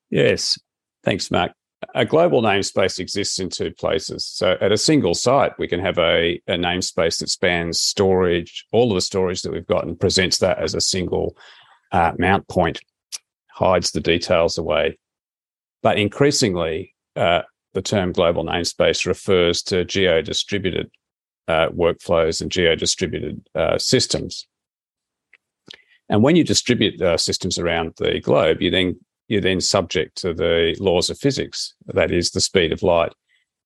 Yes. 0.09 0.59
Thanks, 1.03 1.31
Mark 1.31 1.53
a 1.95 2.05
global 2.05 2.41
namespace 2.41 2.99
exists 2.99 3.39
in 3.39 3.49
two 3.49 3.71
places. 3.71 4.25
So 4.25 4.57
at 4.61 4.71
a 4.71 4.77
single 4.77 5.13
site, 5.13 5.57
we 5.57 5.67
can 5.67 5.79
have 5.79 5.97
a, 5.97 6.41
a 6.47 6.53
namespace 6.53 7.19
that 7.19 7.29
spans 7.29 7.81
storage, 7.81 8.65
all 8.71 8.91
of 8.91 8.95
the 8.95 9.01
storage 9.01 9.41
that 9.41 9.51
we've 9.51 9.65
got, 9.65 9.85
and 9.85 9.99
presents 9.99 10.37
that 10.39 10.59
as 10.59 10.75
a 10.75 10.81
single 10.81 11.35
uh, 11.91 12.13
mount 12.17 12.47
point, 12.47 12.79
hides 13.49 13.91
the 13.91 13.99
details 13.99 14.57
away. 14.57 14.97
But 15.83 15.97
increasingly, 15.97 16.95
uh, 17.15 17.41
the 17.73 17.81
term 17.81 18.11
global 18.11 18.43
namespace 18.43 19.05
refers 19.05 19.63
to 19.63 19.85
geo 19.85 20.21
distributed 20.21 20.91
uh, 21.47 21.69
workflows 21.69 22.41
and 22.41 22.51
geo 22.51 22.75
distributed 22.75 23.47
uh, 23.55 23.77
systems. 23.77 24.47
And 26.09 26.23
when 26.23 26.35
you 26.35 26.43
distribute 26.43 27.01
uh, 27.01 27.17
systems 27.17 27.57
around 27.57 27.93
the 27.97 28.19
globe, 28.19 28.61
you 28.61 28.69
then 28.69 28.99
you're 29.27 29.39
then 29.39 29.61
subject 29.61 30.17
to 30.17 30.33
the 30.33 30.75
laws 30.77 31.09
of 31.09 31.17
physics, 31.17 31.73
that 31.85 32.11
is, 32.11 32.31
the 32.31 32.41
speed 32.41 32.73
of 32.73 32.83
light. 32.83 33.13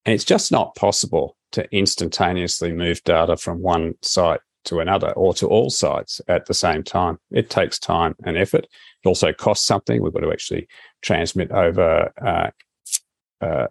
And 0.05 0.13
it's 0.13 0.23
just 0.23 0.51
not 0.51 0.75
possible 0.75 1.35
to 1.53 1.67
instantaneously 1.75 2.71
move 2.71 3.03
data 3.03 3.35
from 3.35 3.63
one 3.63 3.95
site 4.03 4.41
to 4.65 4.79
another 4.79 5.11
or 5.11 5.33
to 5.35 5.47
all 5.47 5.69
sites 5.69 6.21
at 6.27 6.45
the 6.45 6.53
same 6.53 6.83
time. 6.83 7.17
It 7.31 7.49
takes 7.49 7.79
time 7.79 8.15
and 8.25 8.37
effort. 8.37 8.65
It 8.65 9.07
also 9.07 9.33
costs 9.33 9.65
something. 9.65 10.01
We've 10.01 10.13
got 10.13 10.21
to 10.21 10.31
actually 10.31 10.67
transmit 11.01 11.51
over 11.51 12.11
uh, 12.21 13.45
uh, 13.45 13.67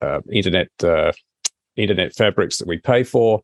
uh, 0.00 0.20
internet 0.30 0.68
uh, 0.82 1.12
internet 1.76 2.14
fabrics 2.14 2.58
that 2.58 2.68
we 2.68 2.78
pay 2.78 3.02
for. 3.02 3.42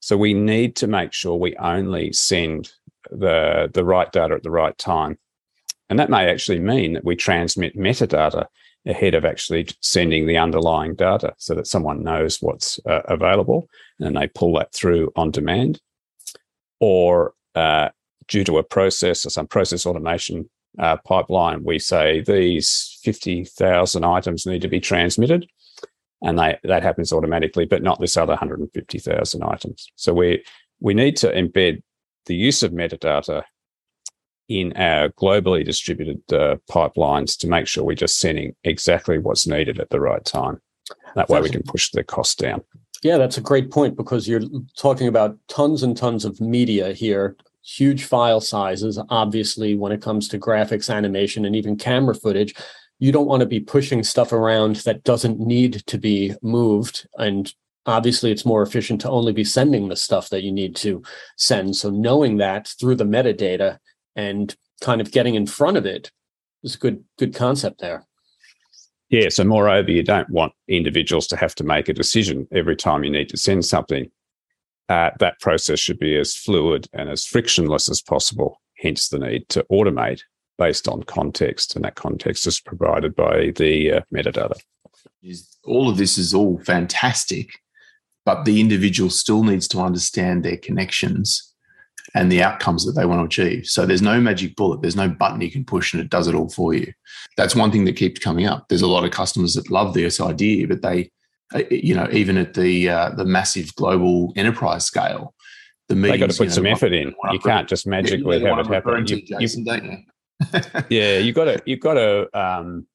So 0.00 0.16
we 0.16 0.34
need 0.34 0.76
to 0.76 0.86
make 0.86 1.12
sure 1.12 1.36
we 1.36 1.56
only 1.56 2.12
send 2.12 2.72
the 3.10 3.70
the 3.72 3.84
right 3.84 4.10
data 4.12 4.34
at 4.34 4.42
the 4.42 4.50
right 4.50 4.76
time. 4.78 5.18
And 5.88 5.98
that 5.98 6.10
may 6.10 6.28
actually 6.28 6.58
mean 6.58 6.94
that 6.94 7.04
we 7.04 7.16
transmit 7.16 7.76
metadata 7.76 8.46
ahead 8.86 9.14
of 9.14 9.24
actually 9.24 9.66
sending 9.80 10.26
the 10.26 10.38
underlying 10.38 10.94
data 10.94 11.34
so 11.38 11.54
that 11.54 11.66
someone 11.66 12.02
knows 12.02 12.38
what's 12.40 12.78
uh, 12.86 13.02
available 13.08 13.68
and 13.98 14.16
they 14.16 14.28
pull 14.28 14.54
that 14.54 14.72
through 14.72 15.12
on 15.16 15.30
demand. 15.30 15.80
Or 16.78 17.34
uh, 17.54 17.88
due 18.28 18.44
to 18.44 18.58
a 18.58 18.62
process 18.62 19.26
or 19.26 19.30
some 19.30 19.46
process 19.46 19.86
automation 19.86 20.48
uh, 20.78 20.98
pipeline, 21.04 21.64
we 21.64 21.78
say 21.78 22.20
these 22.20 22.98
50,000 23.02 24.04
items 24.04 24.46
need 24.46 24.62
to 24.62 24.68
be 24.68 24.80
transmitted. 24.80 25.46
And 26.22 26.38
they, 26.38 26.58
that 26.64 26.82
happens 26.82 27.12
automatically, 27.12 27.66
but 27.66 27.82
not 27.82 28.00
this 28.00 28.16
other 28.16 28.32
150,000 28.32 29.42
items. 29.42 29.90
So 29.96 30.14
we, 30.14 30.44
we 30.80 30.94
need 30.94 31.16
to 31.18 31.32
embed 31.32 31.82
the 32.26 32.34
use 32.34 32.62
of 32.62 32.72
metadata 32.72 33.42
in 34.48 34.72
our 34.76 35.08
globally 35.10 35.64
distributed 35.64 36.20
uh, 36.32 36.56
pipelines 36.70 37.36
to 37.38 37.48
make 37.48 37.66
sure 37.66 37.84
we're 37.84 37.94
just 37.94 38.18
sending 38.18 38.54
exactly 38.64 39.18
what's 39.18 39.46
needed 39.46 39.80
at 39.80 39.90
the 39.90 40.00
right 40.00 40.24
time. 40.24 40.60
That 41.14 41.28
way 41.28 41.40
we 41.40 41.50
can 41.50 41.62
push 41.62 41.90
the 41.90 42.04
cost 42.04 42.38
down. 42.38 42.62
Yeah, 43.02 43.18
that's 43.18 43.38
a 43.38 43.42
great 43.42 43.70
point 43.70 43.96
because 43.96 44.28
you're 44.28 44.42
talking 44.76 45.08
about 45.08 45.36
tons 45.48 45.82
and 45.82 45.96
tons 45.96 46.24
of 46.24 46.40
media 46.40 46.92
here, 46.92 47.36
huge 47.64 48.04
file 48.04 48.40
sizes. 48.40 49.00
Obviously, 49.10 49.74
when 49.74 49.92
it 49.92 50.02
comes 50.02 50.28
to 50.28 50.38
graphics, 50.38 50.94
animation, 50.94 51.44
and 51.44 51.56
even 51.56 51.76
camera 51.76 52.14
footage, 52.14 52.54
you 52.98 53.12
don't 53.12 53.26
want 53.26 53.40
to 53.40 53.46
be 53.46 53.60
pushing 53.60 54.02
stuff 54.02 54.32
around 54.32 54.76
that 54.76 55.04
doesn't 55.04 55.38
need 55.40 55.84
to 55.86 55.98
be 55.98 56.34
moved. 56.42 57.06
And 57.18 57.52
obviously, 57.84 58.30
it's 58.30 58.46
more 58.46 58.62
efficient 58.62 59.00
to 59.02 59.10
only 59.10 59.32
be 59.32 59.44
sending 59.44 59.88
the 59.88 59.96
stuff 59.96 60.30
that 60.30 60.42
you 60.42 60.52
need 60.52 60.76
to 60.76 61.02
send. 61.36 61.76
So, 61.76 61.90
knowing 61.90 62.38
that 62.38 62.68
through 62.80 62.96
the 62.96 63.04
metadata 63.04 63.78
and 64.16 64.56
kind 64.80 65.00
of 65.00 65.12
getting 65.12 65.34
in 65.34 65.46
front 65.46 65.76
of 65.76 65.86
it 65.86 66.10
is 66.64 66.74
a 66.74 66.78
good 66.78 67.04
good 67.18 67.34
concept 67.34 67.80
there. 67.80 68.06
Yeah. 69.08 69.28
So 69.28 69.44
moreover, 69.44 69.90
you 69.90 70.02
don't 70.02 70.28
want 70.30 70.52
individuals 70.66 71.28
to 71.28 71.36
have 71.36 71.54
to 71.56 71.64
make 71.64 71.88
a 71.88 71.92
decision 71.92 72.48
every 72.50 72.74
time 72.74 73.04
you 73.04 73.10
need 73.10 73.28
to 73.28 73.36
send 73.36 73.64
something. 73.64 74.10
Uh, 74.88 75.10
that 75.20 75.38
process 75.40 75.78
should 75.78 75.98
be 75.98 76.16
as 76.16 76.34
fluid 76.34 76.88
and 76.92 77.08
as 77.08 77.24
frictionless 77.24 77.88
as 77.88 78.02
possible. 78.02 78.60
Hence 78.78 79.08
the 79.08 79.18
need 79.18 79.48
to 79.50 79.64
automate 79.70 80.20
based 80.58 80.88
on 80.88 81.02
context, 81.02 81.76
and 81.76 81.84
that 81.84 81.96
context 81.96 82.46
is 82.46 82.60
provided 82.60 83.14
by 83.14 83.52
the 83.56 83.92
uh, 83.92 84.00
metadata. 84.14 84.58
All 85.64 85.88
of 85.88 85.96
this 85.96 86.18
is 86.18 86.32
all 86.32 86.58
fantastic, 86.58 87.50
but 88.24 88.44
the 88.44 88.60
individual 88.60 89.10
still 89.10 89.42
needs 89.42 89.68
to 89.68 89.80
understand 89.80 90.44
their 90.44 90.56
connections 90.56 91.45
and 92.16 92.32
the 92.32 92.42
outcomes 92.42 92.86
that 92.86 92.92
they 92.92 93.04
want 93.04 93.20
to 93.20 93.44
achieve. 93.44 93.66
So 93.66 93.84
there's 93.84 94.00
no 94.00 94.20
magic 94.20 94.56
bullet, 94.56 94.80
there's 94.80 94.96
no 94.96 95.08
button 95.08 95.42
you 95.42 95.50
can 95.50 95.66
push 95.66 95.92
and 95.92 96.02
it 96.02 96.08
does 96.08 96.26
it 96.26 96.34
all 96.34 96.48
for 96.48 96.72
you. 96.72 96.90
That's 97.36 97.54
one 97.54 97.70
thing 97.70 97.84
that 97.84 97.96
keeps 97.96 98.18
coming 98.18 98.46
up. 98.46 98.68
There's 98.68 98.82
a 98.82 98.86
lot 98.86 99.04
of 99.04 99.10
customers 99.10 99.52
that 99.54 99.70
love 99.70 99.92
this 99.92 100.18
idea, 100.18 100.66
but 100.66 100.80
they, 100.80 101.10
uh, 101.54 101.62
you 101.70 101.94
know, 101.94 102.08
even 102.10 102.38
at 102.38 102.54
the 102.54 102.88
uh, 102.88 103.10
the 103.10 103.26
massive 103.26 103.72
global 103.76 104.32
enterprise 104.34 104.86
scale, 104.86 105.34
the 105.88 105.94
meetings, 105.94 106.12
they 106.12 106.18
got 106.18 106.30
to 106.30 106.38
put 106.38 106.44
you 106.44 106.48
know, 106.48 106.54
some 106.54 106.66
effort 106.66 106.92
in. 106.94 107.14
You 107.30 107.38
can't 107.38 107.68
just 107.68 107.86
magically 107.86 108.40
have 108.40 108.58
it 108.60 108.66
happen. 108.66 109.06
You, 109.06 109.22
Jason, 109.22 109.66
you, 109.66 109.74
you? 109.74 110.60
yeah, 110.88 111.18
you 111.18 111.32
got 111.34 111.44
to 111.44 111.62
you 111.66 111.76
got 111.76 111.94
to. 111.94 112.38
Um, 112.38 112.86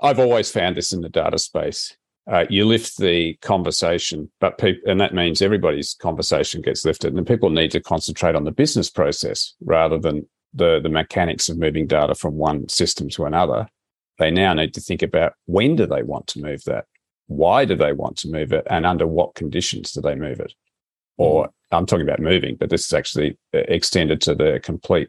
I've 0.00 0.20
always 0.20 0.50
found 0.50 0.76
this 0.76 0.92
in 0.92 1.02
the 1.02 1.10
data 1.10 1.38
space 1.38 1.96
uh, 2.30 2.44
you 2.48 2.64
lift 2.64 2.98
the 2.98 3.34
conversation, 3.42 4.30
but 4.40 4.58
people, 4.58 4.90
and 4.90 5.00
that 5.00 5.14
means 5.14 5.42
everybody's 5.42 5.94
conversation 5.94 6.62
gets 6.62 6.84
lifted, 6.84 7.14
and 7.14 7.26
people 7.26 7.50
need 7.50 7.72
to 7.72 7.80
concentrate 7.80 8.36
on 8.36 8.44
the 8.44 8.52
business 8.52 8.88
process 8.88 9.54
rather 9.64 9.98
than 9.98 10.28
the 10.54 10.80
the 10.80 10.88
mechanics 10.88 11.48
of 11.48 11.58
moving 11.58 11.86
data 11.86 12.14
from 12.14 12.34
one 12.34 12.68
system 12.68 13.08
to 13.10 13.24
another. 13.24 13.68
They 14.18 14.30
now 14.30 14.54
need 14.54 14.72
to 14.74 14.80
think 14.80 15.02
about 15.02 15.32
when 15.46 15.74
do 15.74 15.84
they 15.84 16.02
want 16.02 16.28
to 16.28 16.40
move 16.40 16.62
that, 16.64 16.84
why 17.26 17.64
do 17.64 17.74
they 17.74 17.92
want 17.92 18.18
to 18.18 18.28
move 18.28 18.52
it, 18.52 18.66
and 18.70 18.86
under 18.86 19.06
what 19.06 19.34
conditions 19.34 19.90
do 19.90 20.00
they 20.00 20.14
move 20.14 20.38
it. 20.38 20.52
Or 21.16 21.46
mm-hmm. 21.46 21.74
I'm 21.74 21.86
talking 21.86 22.06
about 22.06 22.20
moving, 22.20 22.54
but 22.54 22.70
this 22.70 22.86
is 22.86 22.92
actually 22.92 23.36
uh, 23.52 23.58
extended 23.66 24.20
to 24.22 24.36
the 24.36 24.60
complete 24.62 25.08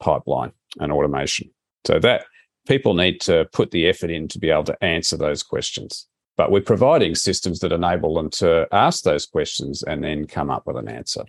pipeline 0.00 0.52
and 0.78 0.92
automation. 0.92 1.50
So 1.86 1.98
that 2.00 2.26
people 2.68 2.94
need 2.94 3.20
to 3.22 3.46
put 3.52 3.72
the 3.72 3.88
effort 3.88 4.10
in 4.10 4.28
to 4.28 4.38
be 4.38 4.50
able 4.50 4.64
to 4.64 4.84
answer 4.84 5.16
those 5.16 5.42
questions 5.42 6.06
but 6.36 6.50
we're 6.50 6.60
providing 6.60 7.14
systems 7.14 7.60
that 7.60 7.72
enable 7.72 8.14
them 8.14 8.30
to 8.30 8.68
ask 8.72 9.04
those 9.04 9.26
questions 9.26 9.82
and 9.82 10.04
then 10.04 10.26
come 10.26 10.50
up 10.50 10.66
with 10.66 10.76
an 10.76 10.88
answer. 10.88 11.24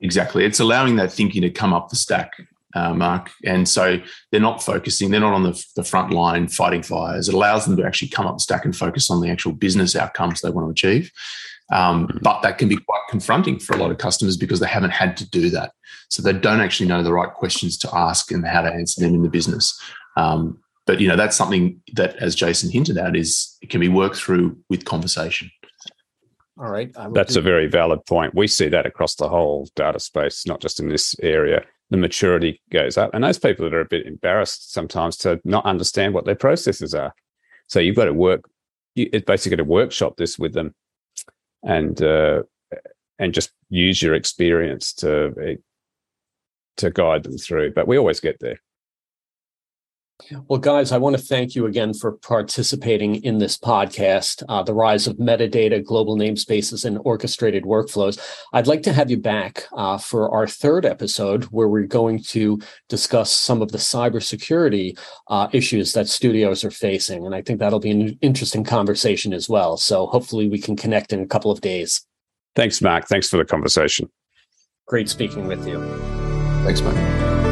Exactly. 0.00 0.44
It's 0.44 0.60
allowing 0.60 0.96
that 0.96 1.12
thinking 1.12 1.42
to 1.42 1.50
come 1.50 1.72
up 1.72 1.88
the 1.88 1.96
stack, 1.96 2.32
uh, 2.74 2.94
Mark. 2.94 3.30
And 3.44 3.68
so 3.68 3.98
they're 4.30 4.40
not 4.40 4.62
focusing, 4.62 5.10
they're 5.10 5.20
not 5.20 5.34
on 5.34 5.42
the, 5.42 5.64
the 5.76 5.84
front 5.84 6.12
line 6.12 6.48
fighting 6.48 6.82
fires. 6.82 7.28
It 7.28 7.34
allows 7.34 7.66
them 7.66 7.76
to 7.76 7.84
actually 7.84 8.08
come 8.08 8.26
up 8.26 8.36
the 8.36 8.42
stack 8.42 8.64
and 8.64 8.76
focus 8.76 9.10
on 9.10 9.20
the 9.20 9.28
actual 9.28 9.52
business 9.52 9.96
outcomes 9.96 10.40
they 10.40 10.50
want 10.50 10.66
to 10.66 10.70
achieve. 10.70 11.10
Um, 11.70 12.06
mm-hmm. 12.06 12.18
but 12.22 12.40
that 12.42 12.56
can 12.56 12.68
be 12.68 12.76
quite 12.76 13.02
confronting 13.10 13.58
for 13.58 13.76
a 13.76 13.78
lot 13.78 13.90
of 13.90 13.98
customers 13.98 14.38
because 14.38 14.60
they 14.60 14.66
haven't 14.66 14.90
had 14.90 15.16
to 15.18 15.28
do 15.28 15.50
that. 15.50 15.72
So 16.08 16.22
they 16.22 16.32
don't 16.32 16.60
actually 16.60 16.88
know 16.88 17.02
the 17.02 17.12
right 17.12 17.32
questions 17.32 17.76
to 17.78 17.94
ask 17.94 18.30
and 18.30 18.46
how 18.46 18.62
to 18.62 18.72
answer 18.72 19.02
them 19.02 19.14
in 19.14 19.22
the 19.22 19.28
business. 19.28 19.78
Um, 20.16 20.58
but 20.88 21.00
you 21.00 21.06
know 21.06 21.16
that's 21.16 21.36
something 21.36 21.80
that 21.92 22.16
as 22.16 22.34
jason 22.34 22.70
hinted 22.70 22.96
at 22.96 23.14
is 23.14 23.56
it 23.60 23.68
can 23.68 23.78
be 23.78 23.88
worked 23.88 24.16
through 24.16 24.58
with 24.70 24.86
conversation. 24.86 25.50
All 26.58 26.70
right 26.70 26.90
that's 27.12 27.34
do- 27.34 27.40
a 27.40 27.42
very 27.42 27.68
valid 27.68 28.04
point. 28.06 28.34
We 28.34 28.48
see 28.48 28.68
that 28.70 28.86
across 28.86 29.14
the 29.14 29.28
whole 29.28 29.68
data 29.76 30.00
space 30.00 30.46
not 30.46 30.60
just 30.60 30.80
in 30.80 30.88
this 30.88 31.14
area. 31.22 31.62
The 31.90 31.98
maturity 31.98 32.60
goes 32.72 32.96
up 32.96 33.10
and 33.14 33.22
those 33.22 33.38
people 33.38 33.64
that 33.64 33.74
are 33.74 33.82
a 33.82 33.94
bit 33.96 34.06
embarrassed 34.06 34.72
sometimes 34.72 35.16
to 35.18 35.40
not 35.44 35.66
understand 35.66 36.14
what 36.14 36.24
their 36.24 36.34
processes 36.34 36.94
are. 36.94 37.14
So 37.68 37.80
you've 37.80 37.96
got 37.96 38.06
to 38.06 38.14
work 38.14 38.48
it's 38.96 39.26
basically 39.26 39.58
to 39.58 39.64
workshop 39.64 40.16
this 40.16 40.38
with 40.38 40.54
them 40.54 40.74
and 41.62 42.02
uh, 42.02 42.42
and 43.18 43.34
just 43.34 43.50
use 43.68 44.00
your 44.02 44.14
experience 44.14 44.94
to 44.94 45.58
to 46.78 46.90
guide 46.90 47.24
them 47.24 47.36
through. 47.36 47.74
But 47.74 47.86
we 47.86 47.98
always 47.98 48.20
get 48.20 48.40
there 48.40 48.58
well, 50.48 50.58
guys, 50.58 50.92
I 50.92 50.98
want 50.98 51.16
to 51.16 51.22
thank 51.22 51.54
you 51.54 51.66
again 51.66 51.94
for 51.94 52.12
participating 52.12 53.22
in 53.22 53.38
this 53.38 53.56
podcast, 53.56 54.42
uh, 54.48 54.62
The 54.62 54.74
Rise 54.74 55.06
of 55.06 55.16
Metadata, 55.16 55.84
Global 55.84 56.16
Namespaces, 56.16 56.84
and 56.84 56.98
Orchestrated 57.04 57.64
Workflows. 57.64 58.18
I'd 58.52 58.66
like 58.66 58.82
to 58.82 58.92
have 58.92 59.10
you 59.10 59.16
back 59.16 59.64
uh, 59.72 59.96
for 59.98 60.30
our 60.30 60.46
third 60.46 60.84
episode, 60.84 61.44
where 61.44 61.68
we're 61.68 61.86
going 61.86 62.22
to 62.24 62.60
discuss 62.88 63.32
some 63.32 63.62
of 63.62 63.72
the 63.72 63.78
cybersecurity 63.78 64.98
uh, 65.28 65.48
issues 65.52 65.92
that 65.92 66.08
studios 66.08 66.64
are 66.64 66.70
facing. 66.70 67.24
And 67.24 67.34
I 67.34 67.42
think 67.42 67.60
that'll 67.60 67.78
be 67.78 67.90
an 67.90 68.18
interesting 68.20 68.64
conversation 68.64 69.32
as 69.32 69.48
well. 69.48 69.76
So 69.76 70.06
hopefully 70.06 70.48
we 70.48 70.58
can 70.58 70.76
connect 70.76 71.12
in 71.12 71.20
a 71.20 71.26
couple 71.26 71.50
of 71.50 71.60
days. 71.60 72.04
Thanks, 72.56 72.82
Mark. 72.82 73.06
Thanks 73.06 73.28
for 73.28 73.36
the 73.36 73.44
conversation. 73.44 74.10
Great 74.86 75.08
speaking 75.08 75.46
with 75.46 75.66
you. 75.66 75.78
Thanks, 76.64 76.80
Mark. 76.82 77.47